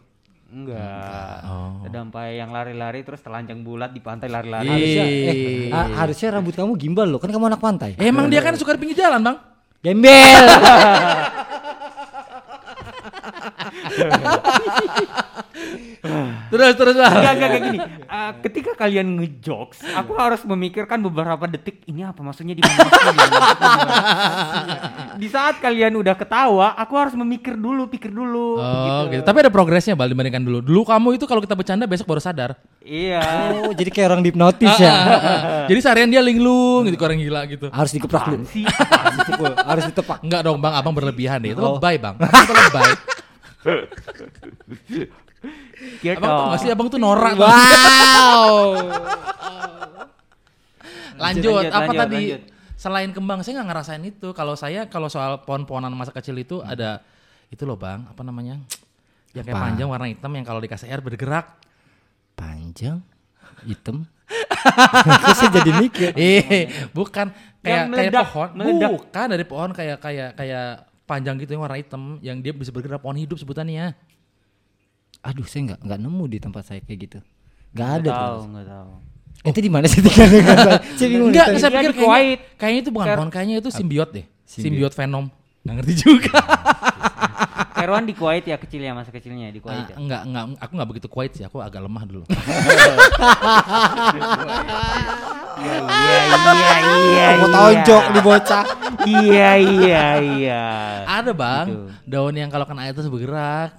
[0.46, 1.42] Enggak.
[1.42, 1.82] Oh.
[1.86, 4.68] Sampai yang lari-lari terus telanjang bulat di pantai lari-lari.
[4.68, 7.90] Harusnya, eh, harusnya rambut kamu gimbal loh, kan kamu anak pantai.
[7.96, 9.36] Emang dia kan suka di pinggir jalan, Bang.
[9.80, 10.12] Gembel.
[16.46, 17.10] Terus terus lah.
[17.10, 17.78] Enggak, enggak kayak gini.
[18.06, 22.86] Eh, ketika kalian ngejokes, aku harus memikirkan beberapa detik ini apa maksudnya di mana di
[22.86, 23.96] mana, maksudnya di mana.
[25.16, 28.60] Di saat kalian udah ketawa, aku harus memikir dulu, pikir dulu.
[28.60, 29.22] Oh, gitu.
[29.24, 30.58] Tapi ada progresnya Bal dibandingkan dulu.
[30.62, 32.54] Dulu kamu itu kalau kita bercanda besok baru sadar.
[32.86, 33.22] Iya.
[33.66, 34.94] oh, jadi kayak orang dihipnotis ya.
[35.66, 37.66] Jadi seharian dia linglung gitu, orang gila gitu.
[37.74, 38.46] Harus dikeprak dulu.
[38.46, 38.62] Sih.
[39.66, 40.22] Harus ditepak.
[40.22, 41.50] Enggak dong bang, abang berlebihan deh.
[41.50, 41.82] Itu Oh.
[41.82, 42.14] lebay bang.
[42.14, 42.90] Abang itu lebay.
[46.00, 46.16] Gitu.
[46.16, 47.36] Abang tuh nggak sih, abang tuh norak.
[47.36, 48.76] Wow.
[51.16, 52.24] Lanjut, Lanjut, apa lanjut, tadi?
[52.28, 52.40] lanjut.
[52.76, 54.28] Selain kembang, saya nggak ngerasain itu.
[54.36, 57.00] Kalau saya, kalau soal pohon-pohonan masa kecil itu ada
[57.48, 58.60] itu loh bang, apa namanya?
[59.32, 61.56] Yang kayak panjang warna hitam yang kalau dikasih air bergerak.
[62.36, 63.00] Panjang,
[63.64, 64.04] hitam.
[65.24, 66.10] Terus saya jadi mikir.
[66.18, 68.88] Eh, bukan kayak Yang kayak meledak, pohon, meledak.
[68.92, 70.66] bukan dari pohon kayak kayak kayak
[71.06, 73.96] panjang gitu yang warna hitam yang dia bisa bergerak pohon hidup sebutannya.
[75.26, 77.18] Aduh, saya nggak nggak nemu di tempat saya kayak gitu.
[77.72, 78.10] Nggak ada.
[78.10, 78.42] Tahu, tuh.
[78.46, 78.90] enggak tahu.
[79.44, 80.78] Itu di mana sih dengan saya?
[80.96, 81.28] Bingung.
[81.28, 82.38] Enggak, nih, saya pikir kayaknya, Kuwait.
[82.56, 84.24] kayaknya itu bukan pohon, kayaknya itu simbiot deh.
[84.42, 84.62] Simbiot.
[84.64, 85.24] Simbiot venom.
[85.60, 86.38] Nggak ngerti juga.
[87.76, 89.86] Erwan di Kuwait ya kecil ya masa kecilnya di Ah, Kuwait.
[89.86, 89.96] ya?
[89.96, 92.24] enggak, enggak, aku enggak begitu kuat sih, aku agak lemah dulu.
[95.56, 97.26] Iya iya iya iya.
[97.36, 98.64] Mau tonjok di bocah.
[99.04, 100.62] Iya iya iya.
[101.04, 101.84] Ada bang, Gitu.
[102.06, 103.76] daun yang kalau kena air terus bergerak.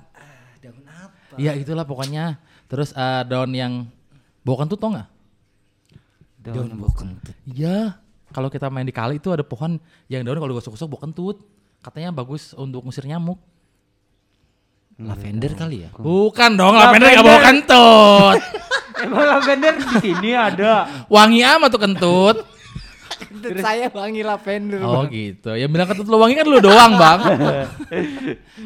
[1.38, 1.45] Daun apa?
[1.45, 2.41] Ya itulah pokoknya.
[2.65, 3.86] Terus eh, daun yang
[4.41, 5.10] bau kentut tau nggak?
[6.41, 7.36] Daun bau kentut.
[7.45, 8.02] Iya,
[8.34, 9.78] kalau kita main di kali itu ada pohon
[10.10, 11.38] yang daun kalau digosok-gosok bau kentut.
[11.86, 13.38] Katanya bagus untuk ngusir nyamuk.
[14.97, 15.89] Lavender kali ya?
[15.93, 18.39] Bukan dong, lavender nggak bau kentut.
[19.06, 21.06] Emang lavender di sini ada.
[21.06, 22.57] Wangi amat tuh kentut.
[23.19, 24.80] Kentut saya wangi lavender.
[24.80, 25.10] Oh Bang.
[25.10, 25.51] gitu.
[25.51, 27.19] Ya bilang kentut lu wangi kan lu doang bang.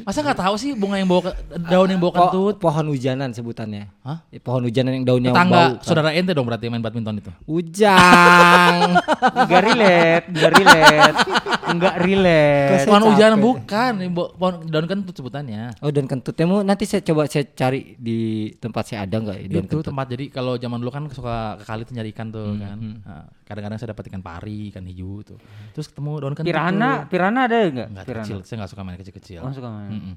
[0.02, 1.32] Masa nggak tahu sih bunga yang bawa
[1.64, 2.56] daun yang bawa Po- kentut?
[2.58, 3.88] pohon hujanan sebutannya.
[4.02, 4.24] Hah?
[4.28, 5.38] Eh, Pohon hujanan yang daunnya bau.
[5.38, 5.72] Tetangga kan.
[5.82, 7.32] saudara ente dong berarti main badminton itu.
[7.46, 8.98] Ujang.
[9.42, 11.18] Enggak relate, enggak relate.
[11.64, 12.84] Enggak relate.
[12.84, 13.42] Pohon hujan capek.
[13.42, 13.92] bukan,
[14.34, 15.72] pohon daun kentut sebutannya.
[15.78, 18.20] oh daun kentutnya mau nanti saya coba saya cari di
[18.54, 19.86] tempat saya ada nggak ya daun itu kentut.
[19.86, 22.78] tempat jadi kalau zaman dulu kan suka ke kali tuh nyari ikan tuh Hmm, kan.
[23.02, 25.38] Nah, kadang-kadang saya dapat ikan pari, ikan hiu tuh.
[25.78, 26.50] Terus ketemu daun kentut.
[26.50, 27.14] Pirana, tuh.
[27.14, 27.88] pirana ada enggak?
[27.94, 28.26] Enggak Pirana.
[28.26, 29.40] kecil, saya nggak suka main kecil-kecil.
[29.46, 29.92] Oh, suka main.
[29.94, 30.16] Mm-mm.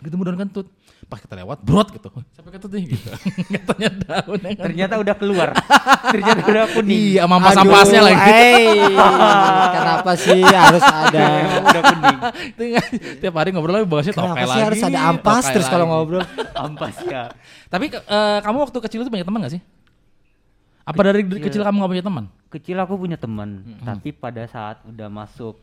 [0.00, 0.66] Ketemu daun kentut.
[1.10, 2.08] Pas kita lewat, brot gitu.
[2.32, 3.10] Sampai kentut nih gitu.
[3.58, 4.64] Katanya daun yang kan.
[4.70, 5.48] Ternyata udah keluar.
[6.08, 7.00] Ternyata udah kuning.
[7.18, 8.30] Iya, sama ampas-ampasnya Aduh, lagi.
[8.30, 8.84] eh,
[9.76, 11.24] kenapa sih harus ada?
[11.66, 12.18] Udah kuning.
[12.56, 12.86] Kan
[13.20, 14.54] tiap hari ngobrol lagi bahasnya tokai lagi.
[14.54, 16.24] sih harus ada ampas terus kalau ngobrol?
[16.54, 17.32] Ampas ya.
[17.68, 19.60] Tapi eh, kamu waktu kecil itu banyak teman gak sih?
[20.90, 22.24] Apa dari dari kecil kamu gak punya teman?
[22.50, 25.54] Kecil aku punya teman, tapi pada saat udah masuk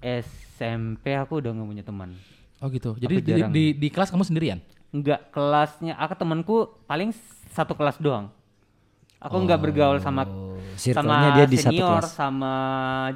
[0.00, 2.12] SMP aku udah nggak punya teman.
[2.60, 2.92] Oh gitu.
[2.94, 4.60] Jadi Aku di, di, di kelas kamu sendirian?
[4.92, 7.16] Enggak kelasnya, aku temanku paling
[7.48, 8.28] satu kelas doang.
[9.16, 12.12] Aku nggak bergaul sama Oh, sama dia di satu senior, kelas.
[12.12, 12.52] sama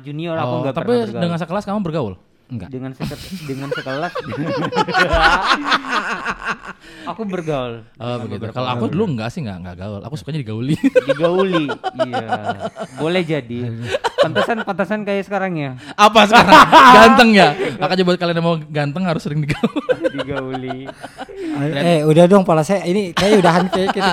[0.01, 1.23] junior aku Oh, nggak tapi pernah bergaul.
[1.25, 2.15] dengan sekelas kamu bergaul?
[2.45, 2.69] Enggak.
[2.69, 4.13] dengan seke- dengan sekelas
[7.05, 8.45] aku bergaul Oh begitu.
[8.51, 10.01] Kalau aku dulu enggak sih enggak enggak gaul.
[10.03, 10.77] Aku sukanya digauli.
[11.09, 11.67] digauli
[12.03, 12.29] iya
[12.95, 13.59] boleh jadi
[14.19, 16.53] pantasan pantasan kayak sekarang ya Apa sekarang?
[16.97, 17.49] ganteng ya?
[17.77, 19.81] Makanya buat kalian yang mau ganteng harus sering digauli.
[20.13, 20.79] digauli
[21.81, 24.11] Eh udah dong pala saya ini kayak udahan kayak gitu.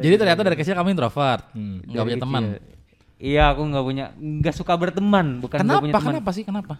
[0.00, 1.42] Jadi ternyata dari kecil kamu introvert.
[1.54, 2.42] Enggak Dari punya teman.
[3.18, 5.82] iya aku nggak punya nggak suka berteman bukan Kenapa?
[5.82, 6.42] punya teman Kenapa sih?
[6.42, 6.74] Kenapa?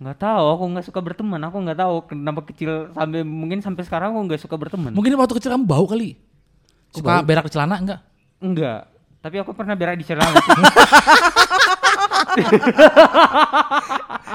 [0.00, 4.16] Nggak tahu aku nggak suka berteman aku nggak tahu kenapa kecil sampai mungkin sampai sekarang
[4.16, 6.16] aku nggak suka berteman Mungkin waktu kecil kamu bau kali.
[6.90, 8.00] Suka berak di celana enggak?
[8.40, 8.88] enggak
[9.20, 10.32] tapi aku pernah berak di celana.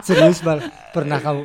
[0.06, 0.62] Serius bal
[0.94, 1.42] pernah kamu?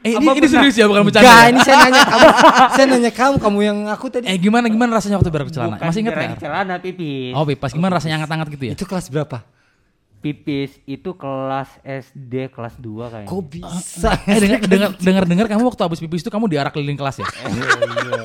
[0.00, 1.28] Eh ini, ini serius ya bukan bercanda.
[1.28, 1.50] Enggak, ya?
[1.52, 2.28] ini saya nanya kamu.
[2.74, 4.24] saya nanya kamu, kamu yang aku tadi.
[4.32, 5.76] Eh gimana gimana rasanya waktu berak di celana?
[5.76, 6.40] Bukan Masih ingat berak nggak?
[6.40, 8.74] di celana pipis Oh pipas gimana rasanya hangat-hangat gitu ya?
[8.74, 9.44] Itu kelas berapa?
[10.20, 14.10] Pipis itu kelas SD kelas 2 kayaknya Kok bisa?
[14.28, 17.28] Eh dengar dengar dengar dengar kamu waktu habis pipis itu kamu diarak keliling kelas ya?
[17.48, 18.24] iya.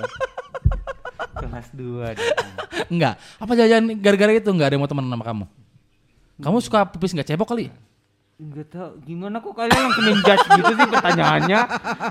[1.40, 3.16] kelas 2 Enggak.
[3.40, 5.46] Apa jajan gara-gara itu enggak ada yang mau teman sama kamu?
[6.44, 7.72] Kamu suka pipis enggak cebok kali?
[8.36, 11.60] Enggak tahu gimana kok kalian langsung menjudge gitu sih pertanyaannya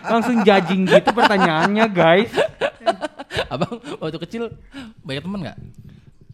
[0.09, 2.33] langsung judging gitu pertanyaannya guys
[3.53, 4.43] Abang waktu kecil
[5.05, 5.57] banyak teman enggak?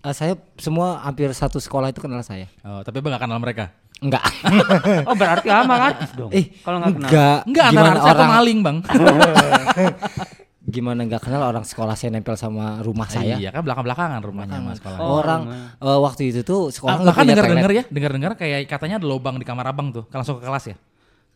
[0.01, 2.49] Eh, saya semua hampir satu sekolah itu kenal saya.
[2.65, 3.69] Oh, tapi abang gak kenal mereka.
[4.01, 4.25] Enggak.
[5.09, 7.39] oh berarti ama artis dong eh, kalau nggak kenal enggak.
[7.45, 8.77] Enggak, antara gimana artis atau orang maling, Bang.
[10.75, 13.37] gimana enggak kenal orang sekolah saya nempel sama rumah saya.
[13.37, 14.99] Iya, kan belakang-belakangan rumahnya sama sekolah.
[15.05, 15.43] Oh, orang
[15.77, 17.77] eh, waktu itu tuh sekolah Ah, nggak bahkan dengar-dengar toilet.
[17.77, 20.77] ya, dengar-dengar kayak katanya ada lubang di kamar abang tuh, kan langsung ke kelas ya.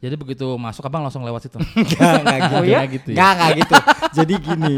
[0.00, 1.60] Jadi begitu masuk abang langsung lewat situ.
[1.76, 2.54] Enggak, enggak gitu.
[2.56, 2.78] Oh ya?
[2.80, 3.16] Kayak gitu ya?
[3.16, 3.74] Enggak, enggak gitu.
[4.16, 4.74] Jadi gini.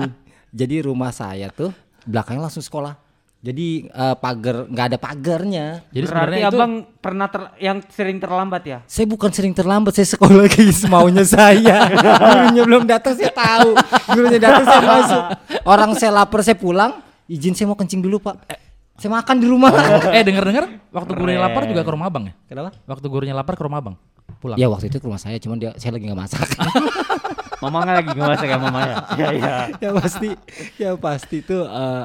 [0.51, 1.71] Jadi rumah saya tuh
[2.03, 3.06] belakangnya langsung sekolah.
[3.47, 5.67] Jadi eh, pagar enggak ada pagarnya.
[5.95, 9.95] Jadi berarti sebenarnya itu abang pernah ter- yang sering terlambat ya Saya bukan sering terlambat,
[9.95, 11.87] saya sekolah kayak semaunya saya.
[11.95, 13.79] Gurunya belum datang saya tahu.
[14.19, 15.23] Gurunya datang saya masuk.
[15.63, 16.99] Orang saya lapar saya pulang,
[17.31, 18.51] izin saya mau kencing dulu, Pak.
[18.99, 19.71] Saya makan di rumah.
[20.17, 22.35] eh dengar-dengar waktu gurunya lapar juga ke rumah abang ya?
[22.51, 22.75] Kenapa?
[22.83, 23.95] Waktu gurunya lapar ke rumah abang.
[24.43, 24.59] Pulang.
[24.59, 26.49] Ya waktu itu ke rumah saya, cuman dia saya lagi nggak masak.
[27.63, 30.29] mama nggak lagi nggak masak ya mama ya iya iya ya pasti,
[30.77, 32.05] ya pasti tuh eh,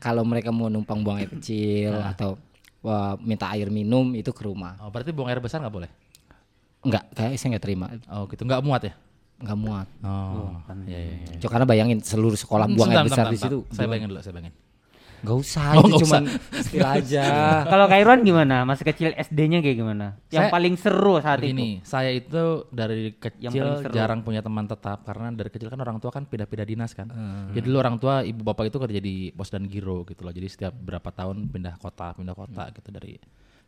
[0.00, 2.40] kalau mereka mau numpang buang air kecil atau
[2.80, 4.80] wah, minta air minum itu ke rumah.
[4.80, 5.90] Oh, berarti buang air besar nggak boleh?
[6.80, 8.94] Enggak, kayak saya nggak terima, Oh gitu, nggak muat ya?
[9.40, 9.88] nggak muat.
[10.04, 10.52] Oh,
[10.84, 11.14] iya iya.
[11.16, 11.36] iya.
[11.40, 13.58] Cuma karena bayangin seluruh sekolah buang Sebentar, air besar sebentar, di situ.
[13.64, 13.76] sebentar.
[13.76, 14.54] Saya bayangin dulu, saya bayangin.
[15.20, 17.24] Gak usah, Oh, itu cuman istilah aja.
[17.64, 21.70] kalau Kairon gimana masih kecil SD-nya kayak gimana yang Saya- paling seru saat itu Begini,
[21.82, 26.08] saya itu dari Yang kecil jarang punya teman tetap karena dari kecil kan orang tua
[26.10, 27.06] kan pindah-pindah dinas kan.
[27.06, 27.50] Hmm.
[27.50, 30.30] Jadi dulu orang tua ibu bapak itu kerja di pos dan giro gitu loh.
[30.30, 32.74] Jadi setiap berapa tahun pindah kota, pindah kota Hmm.
[32.74, 33.14] gitu dari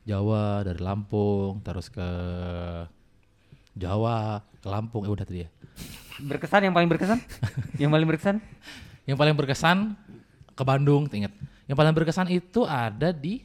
[0.02, 2.08] Jawa, dari Lampung, terus ke
[3.72, 4.18] Jawa,
[4.54, 5.50] ke Lampung, eh udah tadi ya.
[6.18, 7.18] berkesan yang paling berkesan
[7.76, 8.36] yang paling berkesan
[9.02, 9.78] Yang paling berkesan
[10.52, 11.32] ke Bandung, inget.
[11.64, 13.40] Yang paling berkesan itu ada di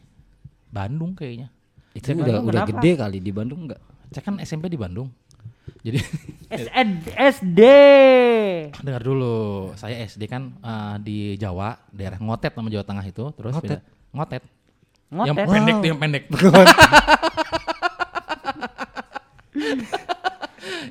[0.67, 1.47] Bandung kayaknya.
[1.91, 2.71] itu Di udah Bandung udah kenapa?
[2.77, 3.81] gede kali di Bandung enggak?
[4.09, 5.09] Saya kan SMP di Bandung.
[5.79, 5.99] Jadi
[6.53, 7.59] SD SD
[8.77, 9.35] dengar dulu,
[9.73, 13.79] saya SD kan eh, di Jawa, daerah Ngotet nama Jawa Tengah itu, terus Ngotet?
[13.79, 14.43] pindah- Ngotet.
[15.07, 15.27] Ngotet.
[15.29, 16.23] Yang pendek tuh yang pendek.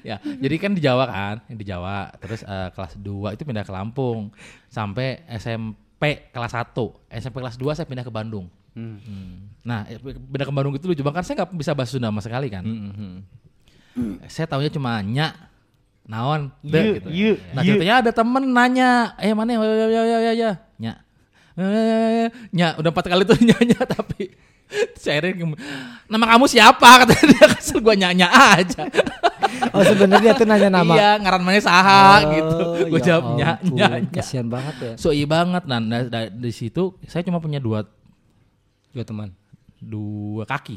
[0.02, 3.72] ya, jadi kan di Jawa kan, di Jawa, terus eh, kelas 2 itu pindah ke
[3.72, 4.31] Lampung
[4.68, 6.76] sampai SMP kelas 1.
[7.16, 8.46] SMP kelas 2 saya pindah ke Bandung.
[8.76, 9.48] Hmm.
[9.64, 12.20] Nah, eh, pindah ke Bandung itu lucu banget kan saya nggak bisa bahasa Sunda sama
[12.20, 12.64] sekali kan.
[14.28, 15.48] Saya taunya cuma nya
[16.06, 17.09] naon deh Ye, gitu.
[17.11, 17.74] ye, nah, ye.
[17.74, 20.92] ceritanya ada temen nanya, "Eh, mana ya ya ya ya ya, ya." Nya.
[21.59, 24.30] Eh, nya udah empat kali tuh nyanya tapi
[25.07, 25.55] akhirnya,
[26.07, 28.83] nama kamu siapa kata dia kesel gua nyanya aja
[29.72, 30.92] Oh sebenarnya tuh nanya nama.
[30.92, 32.57] iya ngaran mana saha Oh, gitu
[32.88, 34.11] gue ya jawab nya ampun, nya nya.
[34.11, 34.92] Kasihan banget ya.
[34.96, 37.87] so iya banget nah, nah, da- di situ saya cuma punya dua
[38.90, 39.31] Dua teman.
[39.76, 40.76] dua kaki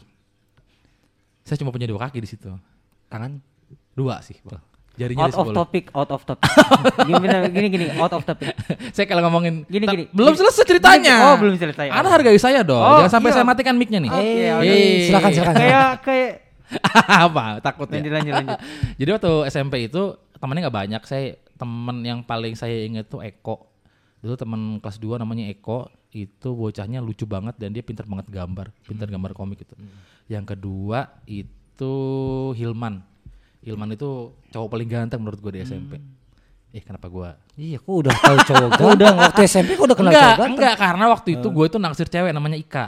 [1.42, 2.48] saya cuma punya dua kaki di situ
[3.08, 3.42] Tangan.
[3.94, 4.62] dua sih Bang.
[5.00, 5.56] Jarinya Out ada of 10.
[5.56, 6.50] topic, out of topic.
[7.08, 8.52] gini, gini, gini, out of topic.
[8.96, 10.04] saya kalau ngomongin Gini, gini.
[10.12, 10.40] belum Gini.
[10.44, 11.88] selesai ceritanya Oh, belum selesai.
[11.88, 13.36] Anda hargai saya dong Oh, jangan sampai iya.
[13.36, 14.76] saya matikan mic-nya nih Oke, Eh, oke.
[15.08, 15.56] Silakan, silakan.
[15.56, 16.32] Kayak, kayak,
[17.26, 18.60] apa takut ya lanjut, lanjut, lanjut.
[18.94, 20.02] Jadi waktu SMP itu
[20.36, 21.02] temannya nggak banyak.
[21.02, 23.66] Saya teman yang paling saya ingat tuh Eko.
[24.20, 25.88] Dulu teman kelas 2 namanya Eko.
[26.10, 29.74] Itu bocahnya lucu banget dan dia pintar banget gambar, pintar gambar komik itu.
[30.26, 31.94] Yang kedua itu
[32.54, 33.02] Hilman.
[33.60, 34.10] Hilman itu
[34.50, 36.00] cowok paling ganteng menurut gue di SMP.
[36.70, 37.34] Eh kenapa gua?
[37.54, 38.90] Iya, kok udah tahu cowok ganteng.
[38.96, 40.52] udah waktu SMP kok udah kenal enggak, cowok ganteng.
[40.56, 42.86] enggak karena waktu itu gue itu naksir cewek namanya Ika.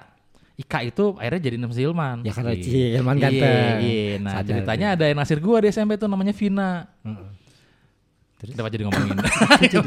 [0.53, 2.17] Ika itu akhirnya jadi nama si Hilman.
[2.21, 2.62] Ya, karena Iya.
[2.62, 3.75] si Hilman Iya, ganteng.
[3.81, 6.71] Iya, nah Sadar ceritanya ada yang naksir gue di SMP itu namanya Vina.
[8.38, 9.17] Terus kenapa jadi ngomongin?
[9.62, 9.79] Kita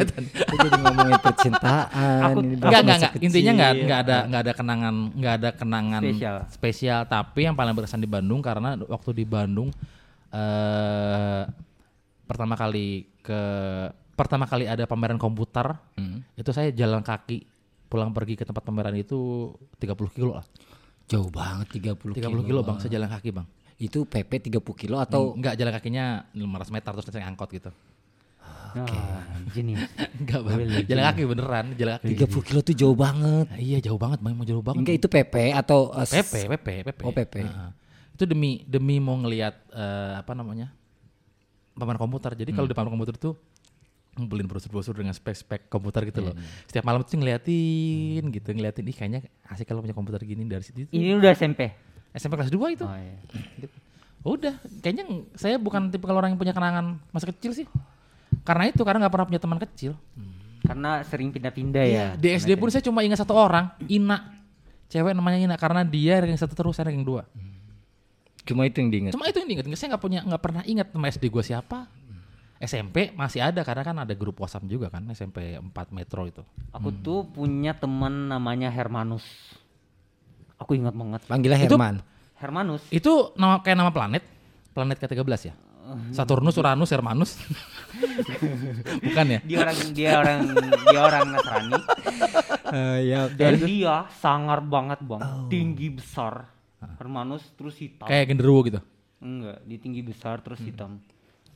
[0.59, 2.21] jadi ngomongin percintaan.
[2.21, 3.13] Aku- aku enggak, enggak, enggak.
[3.21, 6.37] Intinya enggak enggak ada enggak ada kenangan enggak ada kenangan Spesial.
[6.51, 9.71] spesial, tapi yang paling berkesan di Bandung karena waktu di Bandung
[10.35, 11.43] eh
[12.25, 12.87] pertama kali
[13.21, 13.41] ke
[14.13, 15.75] pertama kali ada pameran komputer,
[16.35, 17.47] itu saya jalan kaki
[17.87, 20.47] pulang pergi ke tempat pameran itu 30 kilo lah.
[21.05, 23.47] Jauh banget 30, 30 kilo, Bang, saya jalan kaki, Bang.
[23.77, 27.71] Itu PP 30 kilo atau enggak jalan kakinya 500 meter terus saya angkot gitu.
[28.75, 28.87] Nah,
[29.53, 29.87] jenius.
[30.19, 30.59] Enggak, Bang.
[30.85, 32.07] Jalan kaki beneran, jalan kaki.
[32.17, 33.47] 30 kilo tuh jauh banget.
[33.47, 34.81] Nah, iya jauh banget, Bang, mau jauh banget.
[34.81, 37.01] Enggak itu PP atau uh, s- PP, PP, PP.
[37.01, 37.35] Oh, PP.
[37.41, 37.71] Heeh.
[38.15, 40.71] Itu demi demi mau ngelihat eh, apa namanya?
[41.75, 42.33] pameran komputer.
[42.39, 43.35] Jadi kalau di pameran komputer tuh
[44.15, 46.35] ngumpulin brosur-brosur dengan spek-spek komputer gitu loh.
[46.71, 50.87] Setiap malam tuh ngeliatin gitu, ngeliatin ih kayaknya asik kalau punya komputer gini dari situ.
[50.87, 50.91] itu.
[50.95, 51.75] Ini udah SMP.
[52.15, 52.87] SMP kelas 2 itu.
[52.87, 53.19] Oh, iya.
[53.59, 53.77] Gitu.
[54.25, 57.67] Udah, kayaknya saya bukan tipe orang yang punya kenangan masa kecil sih.
[58.47, 59.93] Karena itu karena nggak pernah punya teman kecil.
[60.65, 62.07] Karena sering pindah-pindah ya.
[62.15, 64.33] Di SD pun saya cuma ingat satu orang, Ina.
[64.89, 67.27] Cewek namanya Ina karena dia ranking satu terus, saya ranking dua.
[68.45, 69.13] Cuma itu yang diingat.
[69.13, 69.67] Cuma itu yang diingat.
[69.75, 71.89] Saya nggak punya nggak pernah ingat nama SD gue siapa.
[72.57, 76.41] SMP masih ada karena kan ada grup WhatsApp juga kan SMP 4 Metro itu.
[76.71, 79.27] Aku tuh punya teman namanya Hermanus.
[80.57, 81.21] Aku ingat banget.
[81.27, 81.97] Panggilnya Itu- Herman.
[82.35, 82.83] Hermanus.
[82.89, 84.23] Itu nama kayak nama planet,
[84.73, 85.55] planet ke-13 ya.
[86.11, 87.37] Saturnus, Uranus, Hermanus.
[89.05, 89.41] Bukan ya?
[89.45, 90.39] Dia orang dia orang
[90.89, 91.75] dia orang Nasrani
[92.75, 93.29] Eh, ya.
[93.31, 95.47] dan dia sangar banget, Bang.
[95.47, 96.49] Tinggi besar.
[96.97, 98.07] Hermanus terus hitam.
[98.07, 98.81] Kayak genderuwo gitu.
[99.19, 101.01] Enggak, dia tinggi besar terus hitam.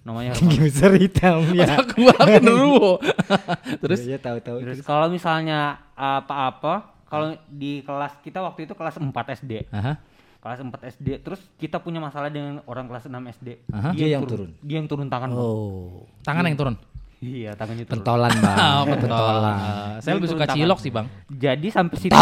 [0.01, 0.73] Namanya Tinggi Hermanus.
[0.73, 1.69] besar hitam ya.
[1.85, 2.93] Gua genderuwo.
[3.85, 4.57] Terus ya tahu-tahu.
[4.63, 9.69] Terus kalau misalnya apa-apa, kalau di kelas kita waktu itu kelas 4 SD.
[9.69, 10.01] Aha.
[10.39, 13.49] Kelas 4 SD, terus kita punya masalah dengan orang kelas 6 SD.
[13.69, 13.91] Aha.
[13.91, 14.55] Dia yang turun.
[14.63, 15.29] Dia yang turun tangan.
[15.29, 15.43] Bang.
[15.43, 16.75] Oh, Tangan yang turun.
[17.19, 17.95] Iya, tangannya turun.
[17.99, 18.57] pentolan bang.
[18.79, 19.57] Oh, pentolan.
[19.99, 20.57] Saya lebih Turun suka tangan.
[20.63, 21.07] cilok sih, Bang.
[21.27, 22.15] Jadi sampai situ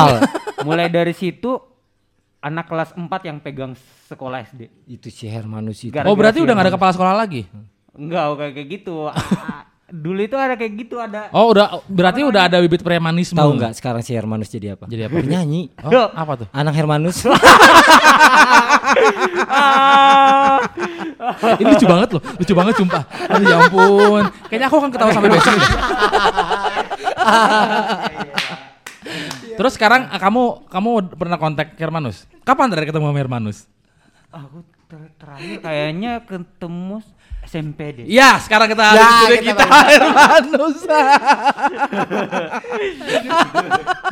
[0.64, 1.60] mulai dari situ
[2.40, 3.72] anak kelas 4 yang pegang
[4.06, 4.68] sekolah SD.
[4.86, 5.92] Itu si Hermanus itu.
[5.92, 7.42] Gara- Oh, berarti si udah nggak ada kepala sekolah lagi.
[7.96, 8.94] Enggak, kayak kayak gitu.
[9.08, 11.30] Ah, Dulu itu ada kayak gitu ada.
[11.30, 13.38] Oh, udah berarti udah ada bibit premanisme.
[13.38, 14.90] Tahu nggak sekarang si Hermanus jadi apa?
[14.90, 15.14] Jadi apa?
[15.14, 15.70] Penyanyi.
[15.78, 16.46] Oh, apa tuh?
[16.50, 17.22] Anak Hermanus.
[21.60, 23.02] Ini lucu banget loh, lucu banget sumpah.
[23.30, 24.24] Aduh ya ampun.
[24.50, 25.54] Kayaknya aku akan ketawa sampai besok.
[29.56, 29.58] Deh.
[29.64, 32.28] Terus sekarang ah, kamu kamu pernah kontak Hermanus?
[32.44, 33.64] Kapan terakhir ketemu sama Hermanus?
[34.28, 37.00] Aku ter- terakhir kayaknya ketemu
[37.46, 38.04] SMP deh.
[38.10, 40.78] Ya, sekarang kita Ya, sudah kita kita Hermanus.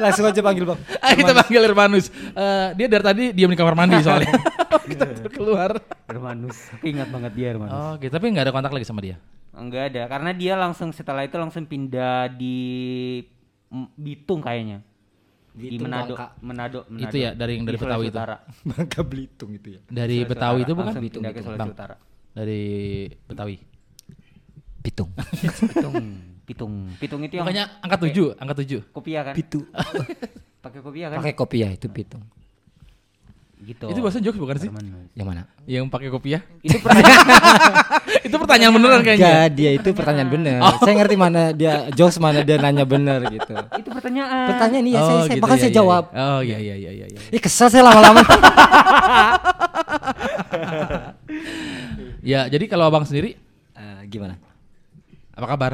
[0.02, 0.78] Langsung aja panggil bang.
[1.02, 2.07] Ayo kita panggil Hermanus.
[2.14, 4.30] Eh, dia dari tadi diam di kamar mandi soalnya.
[4.90, 5.04] kita
[5.35, 5.83] keluar.
[6.07, 6.57] Hermanus.
[6.78, 7.74] Aku ingat banget dia Hermanus.
[7.74, 8.12] Oh, gitu.
[8.14, 9.18] Tapi nggak ada kontak lagi sama dia.
[9.54, 13.22] Enggak ada, karena dia langsung setelah itu langsung pindah di
[13.94, 14.83] Bitung kayaknya.
[15.54, 16.14] Di Bitung, Manado.
[16.42, 17.06] Manado, Manado.
[17.06, 18.42] Itu ya, dari yang dari Di Sulawesi Betawi itu?
[18.74, 19.80] Bangka Belitung itu ya.
[19.86, 20.66] Dari Sulawesi Betawi Utara.
[20.66, 20.84] itu bukan?
[20.90, 21.70] Langsung Bitung, ke Bitung, Sulawesi Bang.
[21.70, 21.96] Utara.
[22.34, 22.62] Dari
[23.24, 23.56] Betawi.
[24.84, 25.10] Pitung.
[25.14, 25.94] Pitung,
[26.50, 28.80] Pitung, Pitung itu yang Makanya angka tujuh, angka tujuh.
[28.92, 29.34] kopiah kan?
[29.38, 29.64] Pitu.
[30.60, 31.18] Pakai kopiah kan?
[31.22, 32.20] Pakai kopi ya itu pitung.
[33.64, 33.87] Gitu.
[33.88, 34.70] Itu bahasa jokes bukan sih?
[35.16, 35.42] Yang mana?
[35.64, 36.40] Yang pakai kopiah?
[36.66, 37.27] Itu pertanyaan
[38.27, 39.20] itu pertanyaan beneran kayaknya.
[39.20, 40.59] Enggak, dia itu pertanyaan bener.
[40.81, 43.53] Saya ngerti mana dia jokes mana dia nanya bener gitu.
[43.53, 44.48] itu pertanyaan.
[44.55, 46.05] Pertanyaan iya saya, saya gitu, bahkan iya, saya iya, jawab.
[46.09, 46.24] iya.
[46.24, 47.07] Oh iya iya iya iya.
[47.12, 47.20] iya.
[47.31, 48.22] Ih kesel saya lama-lama.
[52.24, 53.37] Ya, jadi kalau Abang sendiri
[53.74, 54.38] Eh, gimana?
[55.35, 55.72] apa kabar?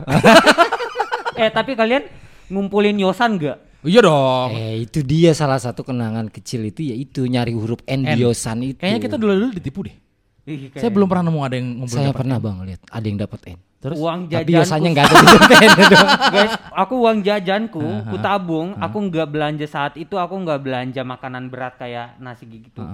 [1.37, 2.09] Eh tapi kalian
[2.49, 3.70] ngumpulin yosan gak?
[3.85, 4.51] Iya dong.
[4.53, 8.17] Eh itu dia salah satu kenangan kecil itu yaitu nyari huruf N N.
[8.17, 8.81] diosan itu.
[8.81, 9.97] Kayaknya kita dulu-dulu ditipu deh.
[10.49, 13.19] Ih, kayak Saya belum pernah nemu ada yang ngumpulin saya pernah bang lihat ada yang
[13.21, 13.59] dapat N.
[13.81, 14.53] Terus uang Tapi jajanku.
[14.53, 15.41] biasanya nggak ada dong.
[16.37, 21.49] Guys, aku uang jajanku, ku tabung, aku nggak belanja saat itu, aku nggak belanja makanan
[21.49, 22.85] berat kayak nasi gitu.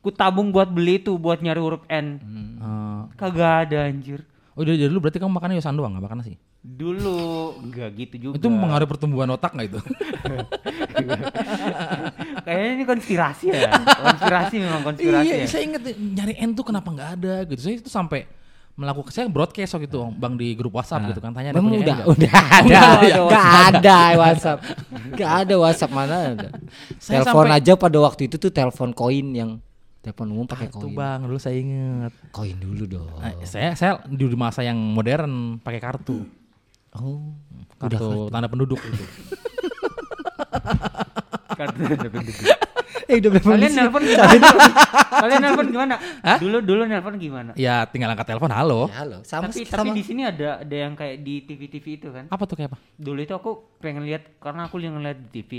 [0.00, 2.06] Ku tabung buat beli itu, buat nyari huruf N.
[2.56, 4.24] Eh, Kagak ada anjir.
[4.60, 6.36] Oh dari dulu berarti kamu makannya yosan doang, nggak makan nasi?
[6.60, 7.16] Dulu
[7.64, 8.34] nggak gitu juga.
[8.36, 9.80] Itu mempengaruhi pertumbuhan otak nggak itu?
[12.44, 13.72] Kayaknya ini konspirasi ya.
[14.04, 15.24] konspirasi memang konspirasi.
[15.24, 15.46] iya, ya.
[15.48, 17.60] saya inget nyari N tuh kenapa nggak ada gitu.
[17.60, 18.28] Saya itu sampai
[18.76, 21.94] melakukan saya broadcast waktu itu bang di grup WhatsApp gitu kan tanya Bang punya udah
[22.00, 22.08] nggak?
[22.08, 22.80] udah ada.
[23.24, 23.98] Nggak ada.
[24.16, 24.58] WhatsApp.
[25.16, 26.48] Nggak ada WhatsApp mana ada.
[26.96, 29.50] Saya Telepon sampai- aja pada waktu itu tuh telepon koin yang
[30.00, 30.96] telepon umum pakai koin.
[30.96, 32.12] bang, dulu saya inget.
[32.32, 33.12] Koin dulu dong.
[33.20, 36.24] Nah, saya saya di masa yang modern pakai kartu,
[36.90, 37.36] Oh.
[37.76, 39.04] kartu tanda penduduk gitu.
[41.50, 42.46] Kartu tanda penduduk.
[43.10, 44.34] Eh udah berapa Kalian nelpon gimana?
[45.10, 45.94] Kalian nelpon gimana?
[46.38, 47.50] Dulu dulu nelpon gimana?
[47.58, 48.86] Ya tinggal angkat telepon, halo.
[48.86, 49.16] Ya, halo.
[49.26, 49.82] Sama tapi sama.
[49.82, 52.30] tapi di sini ada ada yang kayak di TV-TV itu kan.
[52.30, 52.78] Apa tuh kayak apa?
[52.96, 53.50] Dulu itu aku
[53.82, 55.52] pengen lihat karena aku yang ngeliat di TV.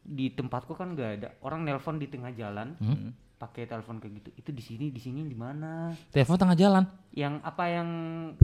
[0.00, 2.76] Di tempatku kan nggak ada orang nelpon di tengah jalan.
[3.40, 4.28] Pakai telepon kayak gitu.
[4.36, 5.96] Itu di sini di sini di mana?
[6.12, 6.84] Telepon tengah jalan.
[7.10, 7.88] Yang apa yang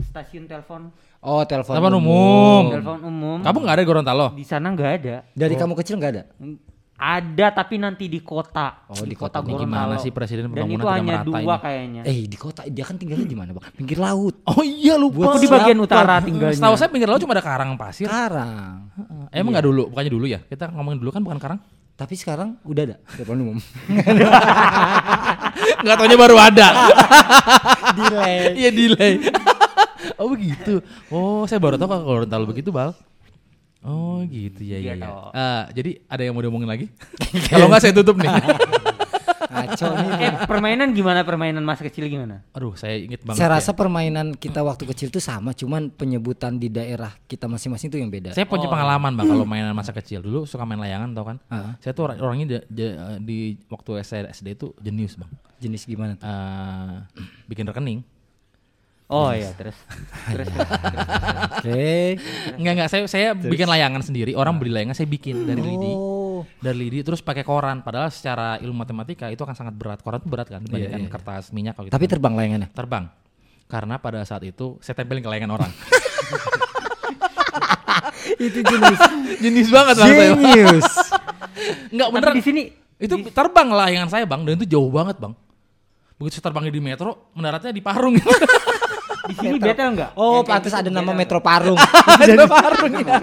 [0.01, 0.89] stasiun telepon?
[1.21, 2.63] Oh, telepon, Telepon umum.
[2.73, 3.37] Telepon umum.
[3.45, 4.27] Kamu nggak ada di Gorontalo?
[4.33, 5.15] Di sana nggak ada.
[5.31, 6.23] Dari kamu kecil nggak ada?
[6.97, 8.89] Ada tapi nanti di kota.
[8.89, 9.37] Oh, di kota.
[9.37, 10.01] Ini gimana Gorontalo.
[10.01, 11.61] sih presiden Dan itu hanya dua ini?
[11.61, 12.01] kayaknya.
[12.01, 13.69] Eh di kota dia kan tinggalnya di mana bang?
[13.77, 14.33] Pinggir laut.
[14.49, 15.29] Oh iya lupa.
[15.29, 16.57] Aku di bagian utara tinggalnya.
[16.57, 18.09] Setahu saya pinggir laut cuma ada karang pasir.
[18.09, 18.89] Sekarang.
[19.29, 19.93] Eh, Emang nggak dulu?
[19.93, 20.41] Bukannya dulu ya?
[20.41, 21.61] Kita ngomongin dulu kan bukan karang?
[21.97, 23.57] Tapi sekarang udah ada telepon umum.
[25.81, 26.67] Nggak taunya baru ada.
[27.97, 28.53] Delay.
[28.53, 29.13] Iya delay.
[30.21, 30.85] oh begitu.
[31.09, 32.93] Oh saya baru tahu kalau Gorontalo begitu bal.
[33.81, 34.93] Oh gitu ya ya.
[34.93, 35.09] Iya, ya.
[35.33, 36.85] Eh, jadi ada yang mau diomongin lagi?
[37.49, 38.29] kalau nggak saya tutup nih.
[39.47, 40.09] Ngaco nih.
[40.19, 42.43] Eh permainan gimana permainan masa kecil gimana?
[42.51, 43.39] Aduh saya inget banget.
[43.39, 43.55] Saya ya.
[43.59, 48.11] rasa permainan kita waktu kecil tuh sama, cuman penyebutan di daerah kita masing-masing tuh yang
[48.11, 48.35] beda.
[48.35, 51.37] Saya punya pengalaman bang kalau mainan masa kecil dulu suka main layangan tau kan?
[51.47, 51.79] Ah.
[51.79, 52.85] Saya tuh orang- orangnya di, di,
[53.23, 55.31] di waktu SD, SD itu jenius bang.
[55.57, 56.25] Jenis gimana tuh?
[56.27, 56.95] Eh,
[57.47, 58.01] bikin rekening.
[59.07, 59.71] Oh iya terus
[60.27, 60.67] terus terus.
[61.63, 62.19] Oke.
[62.59, 64.35] Enggak enggak saya saya bikin layangan sendiri.
[64.35, 65.91] Orang beli layangan saya bikin dari lidi.
[65.95, 66.16] Oh.
[66.59, 67.81] Dari lidi terus pakai koran.
[67.81, 69.99] Padahal secara ilmu matematika itu akan sangat berat.
[70.03, 71.95] Koran itu berat kan dibandingkan kertas minyak kalau gitu.
[71.95, 72.69] Tapi terbang layangannya.
[72.73, 73.05] terbang.
[73.67, 75.71] Karena pada saat itu saya tempelin ke layangan orang.
[78.37, 78.99] Itu jenis
[79.39, 80.29] Jenis banget bang saya.
[80.35, 80.87] genius.
[81.93, 82.35] Enggak Tapi beneran.
[82.35, 82.61] di sini
[82.97, 85.33] Itu terbang layangan saya bang dan itu jauh banget bang.
[86.17, 88.17] Begitu saya terbangnya di metro, mendaratnya di Parung.
[89.29, 90.11] di sini betel enggak?
[90.17, 91.77] Oh, pantas gitu ada nama Metro Parung.
[91.77, 93.21] Ada Parung ya.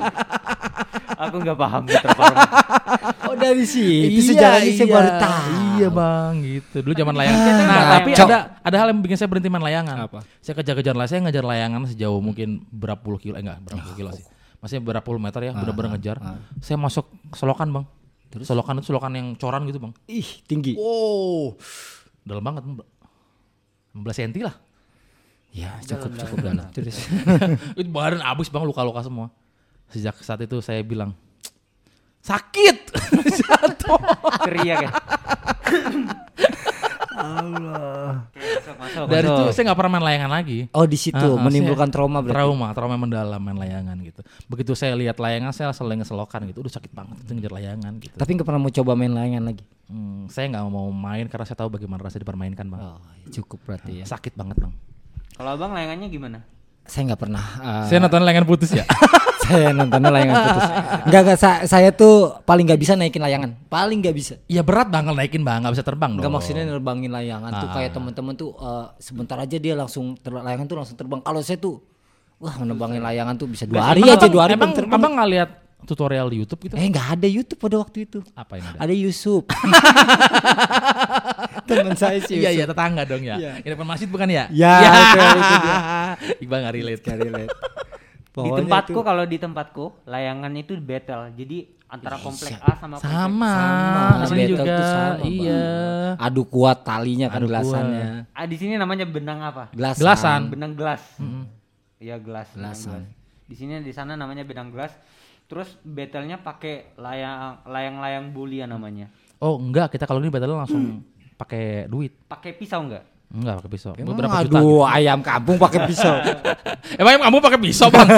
[1.35, 2.39] Aku nggak paham Metro Parung.
[3.27, 4.95] oh, dari situ Iya, sejarahnya saya iya.
[4.95, 5.51] baru tahu.
[5.75, 6.77] Iya bang, gitu.
[6.87, 7.43] Dulu zaman layangan.
[7.43, 8.27] Kita Nah, nggak tapi Cok.
[8.31, 9.97] ada ada hal yang bikin saya berhenti main layangan.
[10.07, 10.23] Apa?
[10.39, 13.99] Saya kejar-kejar lah, saya ngejar layangan sejauh mungkin berapa puluh kilo, eh enggak berapa puluh
[13.99, 14.23] kilo sih.
[14.63, 16.17] Maksudnya berapa puluh meter ya, bener-bener ngejar.
[16.63, 17.85] Saya masuk selokan bang.
[18.31, 19.93] Terus selokan itu selokan yang coran gitu bang.
[20.07, 20.79] Ih, tinggi.
[20.79, 21.59] Wow,
[22.23, 22.63] dalam banget,
[23.99, 24.55] 15 cm lah.
[25.55, 26.67] Ya, cukup cukup dalam.
[26.75, 26.99] Terus
[27.79, 29.31] itu badan abis bang, luka-luka semua.
[29.91, 31.13] Sejak saat itu saya bilang
[32.25, 32.77] sakit,
[33.41, 34.01] jatuh.
[34.49, 34.91] Teriak ya.
[37.15, 38.27] Allah.
[38.35, 40.59] Masuk, masuk, Dari itu saya nggak pernah main layangan lagi.
[40.75, 42.37] Oh, di situ ah, menimbulkan trauma berarti.
[42.37, 44.21] Trauma, trauma mendalam main layangan gitu.
[44.51, 46.59] Begitu saya lihat layangan saya langsung ngeselokan gitu.
[46.65, 48.15] Udah sakit banget itu ngejar layangan gitu.
[48.17, 49.65] Tapi nggak pernah mau coba main layangan lagi.
[49.89, 52.81] Hmm, saya nggak mau main karena saya tahu bagaimana rasanya dipermainkan bang.
[52.81, 52.99] Oh,
[53.31, 54.05] cukup berarti ya.
[54.09, 54.73] Sakit banget bang.
[55.35, 56.39] Kalau abang layangannya gimana?
[56.85, 57.45] Saya nggak pernah.
[57.59, 58.85] uh, Saya nonton layangan putus ya.
[59.45, 60.65] saya nontonnya layangan putus.
[61.05, 63.57] Enggak enggak sa- saya tuh paling nggak bisa naikin layangan.
[63.67, 64.35] Paling nggak bisa.
[64.47, 66.21] Iya berat bang kalau naikin bang, nggak bisa terbang dong.
[66.21, 67.75] Enggak maksudnya nerbangin layangan tuh Ah.
[67.75, 71.21] kayak teman-teman tuh uh, sebentar aja dia langsung ter- layangan tuh langsung terbang.
[71.21, 71.81] Kalau saya tuh
[72.37, 74.97] wah nerbangin layangan tuh bisa dua hari Emang aja dua hari Emang terbang.
[74.97, 75.51] abang nggak lihat
[75.85, 76.75] tutorial di YouTube gitu?
[76.75, 78.19] Eh nggak ada YouTube pada waktu itu.
[78.33, 78.79] Apa ini ada?
[78.81, 79.45] Ada Yusuf.
[81.65, 82.37] Teman saya sih.
[82.37, 83.37] Iya iya tetangga dong ya.
[83.37, 83.53] Iya.
[83.61, 84.45] Ini depan masjid bukan ya?
[84.49, 85.29] Ya, itu dia.
[86.43, 87.03] Iqbal nggak relate.
[87.03, 87.53] Nggak relate.
[88.35, 91.31] di tempatku kalau di tempatku layangan itu battle.
[91.33, 93.55] Jadi antara komplek A sama komplek Sama.
[93.55, 94.65] Sama, sini battle juga.
[94.67, 95.31] tuh sama, Bang.
[95.31, 95.65] iya.
[96.19, 97.53] Adu kuat talinya kan Adu kuat.
[97.63, 98.09] gelasannya.
[98.35, 99.71] Ah, di sini namanya benang apa?
[99.71, 100.01] Gelasan.
[100.03, 100.41] Gelasan.
[100.51, 101.03] Benang gelas.
[101.97, 102.49] Iya gelas.
[102.53, 103.03] benang Gelasan.
[103.07, 103.23] gelas.
[103.45, 104.91] Di sini di sana namanya benang gelas.
[105.45, 109.13] Terus battle-nya pakai layang layang-layang bulia namanya.
[109.39, 111.05] Oh enggak, kita kalau ini battle langsung
[111.35, 112.13] pakai duit.
[112.25, 113.05] Pakai pisau enggak?
[113.29, 113.93] Enggak pakai pisau.
[113.95, 114.59] Emang Beberapa juta.
[114.59, 116.15] aduh ayam kampung pakai pisau.
[117.01, 118.09] Emang kamu pakai pisau bang?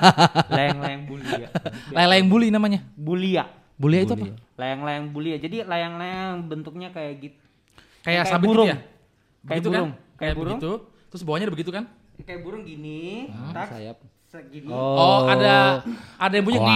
[0.56, 1.48] Layang-layang bulia.
[1.92, 2.80] Layang buli namanya.
[2.94, 3.44] Bulia.
[3.76, 4.26] Bulia itu apa?
[4.54, 5.36] Layang-layang bulia.
[5.36, 7.38] Jadi layang-layang bentuknya kayak gitu.
[8.00, 8.66] Kayak Kayak sabit burung.
[8.66, 8.78] gitu ya?
[8.78, 9.90] Kayak Begitu burung.
[9.90, 9.92] Kan?
[9.92, 10.58] Kayak Kayak burung.
[10.58, 10.72] begitu.
[11.10, 11.84] Terus bawahnya ada begitu kan?
[12.22, 13.00] Kayak burung gini.
[13.52, 13.96] tak, sayap.
[14.24, 14.72] Segini.
[14.72, 15.84] Oh, ada
[16.16, 16.72] ada yang bunyi Koang.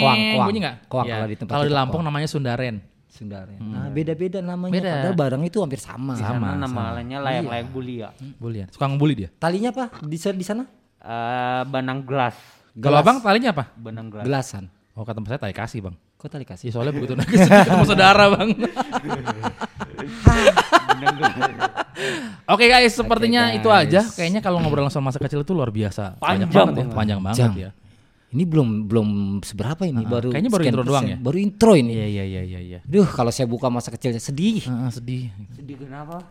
[0.00, 0.46] Koang, koang.
[0.48, 0.76] Bunyi enggak?
[0.88, 2.08] Koang kalau di tempat Kalau di Lampung koang.
[2.08, 2.76] namanya Sundaren.
[3.20, 3.60] Sundaren.
[3.60, 4.72] Nah, beda-beda namanya.
[4.72, 4.92] Beda.
[4.96, 6.16] Padahal barang itu hampir sama.
[6.16, 8.08] Di sana namanya layang-layang bulia.
[8.40, 8.72] Bulian.
[8.72, 9.28] Suka ngebully dia.
[9.36, 9.92] Talinya apa?
[10.00, 10.64] Di di sana?
[11.04, 12.32] Eh, benang gelas.
[12.72, 13.68] Kalau abang talinya apa?
[13.76, 14.24] Benang gelas.
[14.24, 14.72] Gelasan.
[14.96, 15.96] Oh kata saya tali kasih bang.
[16.16, 16.68] Kok tali Ya, kasih?
[16.72, 18.48] soalnya begitu nangis ketemu saudara bang.
[18.56, 19.52] benang gelas.
[22.56, 23.60] Oke guys, sepertinya guys.
[23.60, 24.00] itu aja.
[24.16, 26.16] Kayaknya kalau ngobrol langsung masa kecil itu luar biasa.
[26.16, 26.94] Banyak Panjang banget ya.
[26.96, 27.52] Panjang banget Jam.
[27.52, 27.70] ya.
[28.30, 29.08] Ini belum belum
[29.42, 31.16] seberapa ini baru kayaknya baru intro doang ya?
[31.18, 31.92] Baru intro ini.
[31.92, 32.60] Iya iya iya iya.
[32.62, 32.78] iya.
[32.86, 34.62] Duh, kalau saya buka masa kecilnya sedih.
[34.70, 35.34] Ah, sedih.
[35.50, 36.22] Sedih kenapa?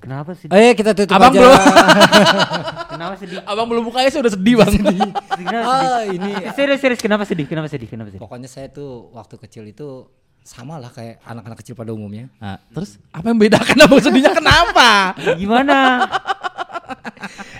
[0.00, 0.50] Kenapa sedih?
[0.50, 1.38] Eh, kita tutup Abang aja.
[1.38, 1.52] belum.
[2.92, 3.38] Kenapa sedih?
[3.44, 4.70] Abang belum buka aja udah sedih bang.
[4.72, 4.98] Sedih,
[5.38, 5.92] Kenapa sedih?
[5.92, 7.46] ah, ini Eh, Serius serius kenapa sedih?
[7.46, 7.86] Kenapa sedih?
[7.86, 8.20] Kenapa sedih?
[8.20, 10.08] pokoknya saya tuh waktu kecil itu
[10.42, 12.26] sama lah kayak anak-anak kecil pada umumnya.
[12.36, 15.14] Nah, terus apa yang bedakan abang sedihnya kenapa?
[15.38, 15.76] Gimana?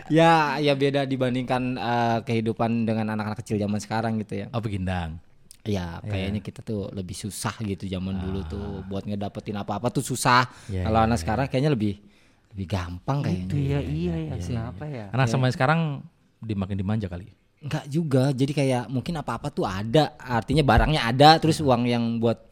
[0.18, 4.46] ya, ya beda dibandingkan eh, kehidupan dengan anak-anak kecil zaman sekarang gitu ya.
[4.50, 5.20] Oh begindang.
[5.62, 10.50] Ya, kayaknya kita tuh lebih susah gitu zaman dulu tuh buat ngedapetin apa-apa tuh susah.
[10.66, 12.02] Iya, Kalau anak sekarang kayaknya lebih
[12.50, 13.46] lebih gampang kayaknya.
[13.46, 14.34] Itu ya iya ya.
[14.42, 15.06] Kenapa ya?
[15.14, 16.02] Karena sama sekarang
[16.42, 17.30] dimakin dimanja kali.
[17.62, 18.34] Enggak juga.
[18.34, 20.18] Jadi kayak mungkin apa-apa tuh ada.
[20.18, 22.51] Artinya barangnya ada terus uang yang buat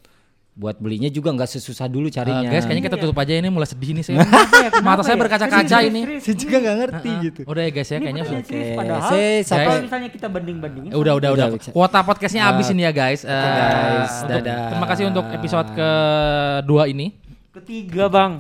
[0.61, 2.45] buat belinya juga nggak sesusah dulu Eh, carinya.
[2.45, 4.21] guys, kayaknya kita tutup aja ini mulai sedih nih saya.
[4.21, 5.21] Kenapa Mata saya ya?
[5.25, 6.01] berkaca-kaca ini.
[6.21, 7.41] saya juga nggak ngerti gitu.
[7.49, 9.09] Udah ya guys ya, kayaknya Oke, padahal
[9.41, 11.47] saya kalau misalnya kita banding-bandingin udah udah Udah.
[11.73, 13.25] Kuota podcastnya habis ini ya guys.
[13.25, 14.65] Eh, guys, untuk- dadah.
[14.69, 17.17] Terima kasih untuk episode kedua ini.
[17.51, 18.33] ketiga bang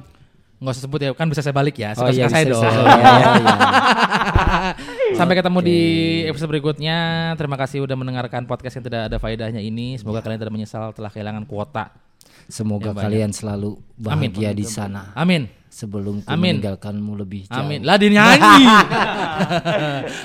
[0.61, 1.97] Nggak usah sebut ya, kan bisa saya balik ya.
[1.97, 2.61] Oh Suka iya, suka saya dong.
[2.61, 2.68] bisa.
[2.68, 3.57] Iya, iya, iya.
[5.18, 5.79] Sampai ketemu di
[6.27, 6.97] episode berikutnya.
[7.35, 9.97] Terima kasih udah mendengarkan podcast yang tidak ada faedahnya ini.
[9.97, 11.89] Semoga kalian tidak menyesal telah kehilangan kuota.
[12.51, 15.15] Semoga kalian selalu bahagia di sana.
[15.15, 15.47] Amin.
[15.71, 16.59] Sebelum ku Amin.
[16.59, 17.63] meninggalkanmu lebih jauh.
[17.63, 17.87] Amin.
[17.87, 18.67] Lah dia nyanyi.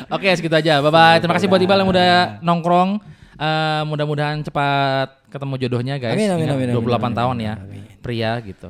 [0.18, 0.82] Oke, segitu aja.
[0.82, 1.18] Bye bye.
[1.22, 2.12] Terima kasih buat Iqbal yang udah
[2.42, 2.98] nongkrong.
[3.36, 6.16] Eh, mudah-mudahan cepat ketemu jodohnya guys.
[6.16, 7.54] Amin, amin, Ingat, amin, 28 amin, tahun amin, ya.
[8.00, 8.70] Pria gitu.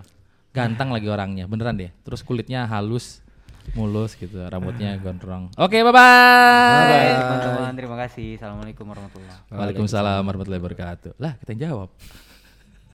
[0.50, 1.94] Ganteng lagi orangnya, beneran deh.
[2.02, 3.22] Terus kulitnya halus,
[3.78, 5.54] mulus gitu, rambutnya gondrong.
[5.62, 6.82] Oke, bye bye.
[6.90, 11.12] Bye teman-teman terima kasih assalamualaikum warahmatullahi Waalaikumsalam warahmatullahi wabarakatuh.
[11.22, 11.90] Lah, kita yang jawab.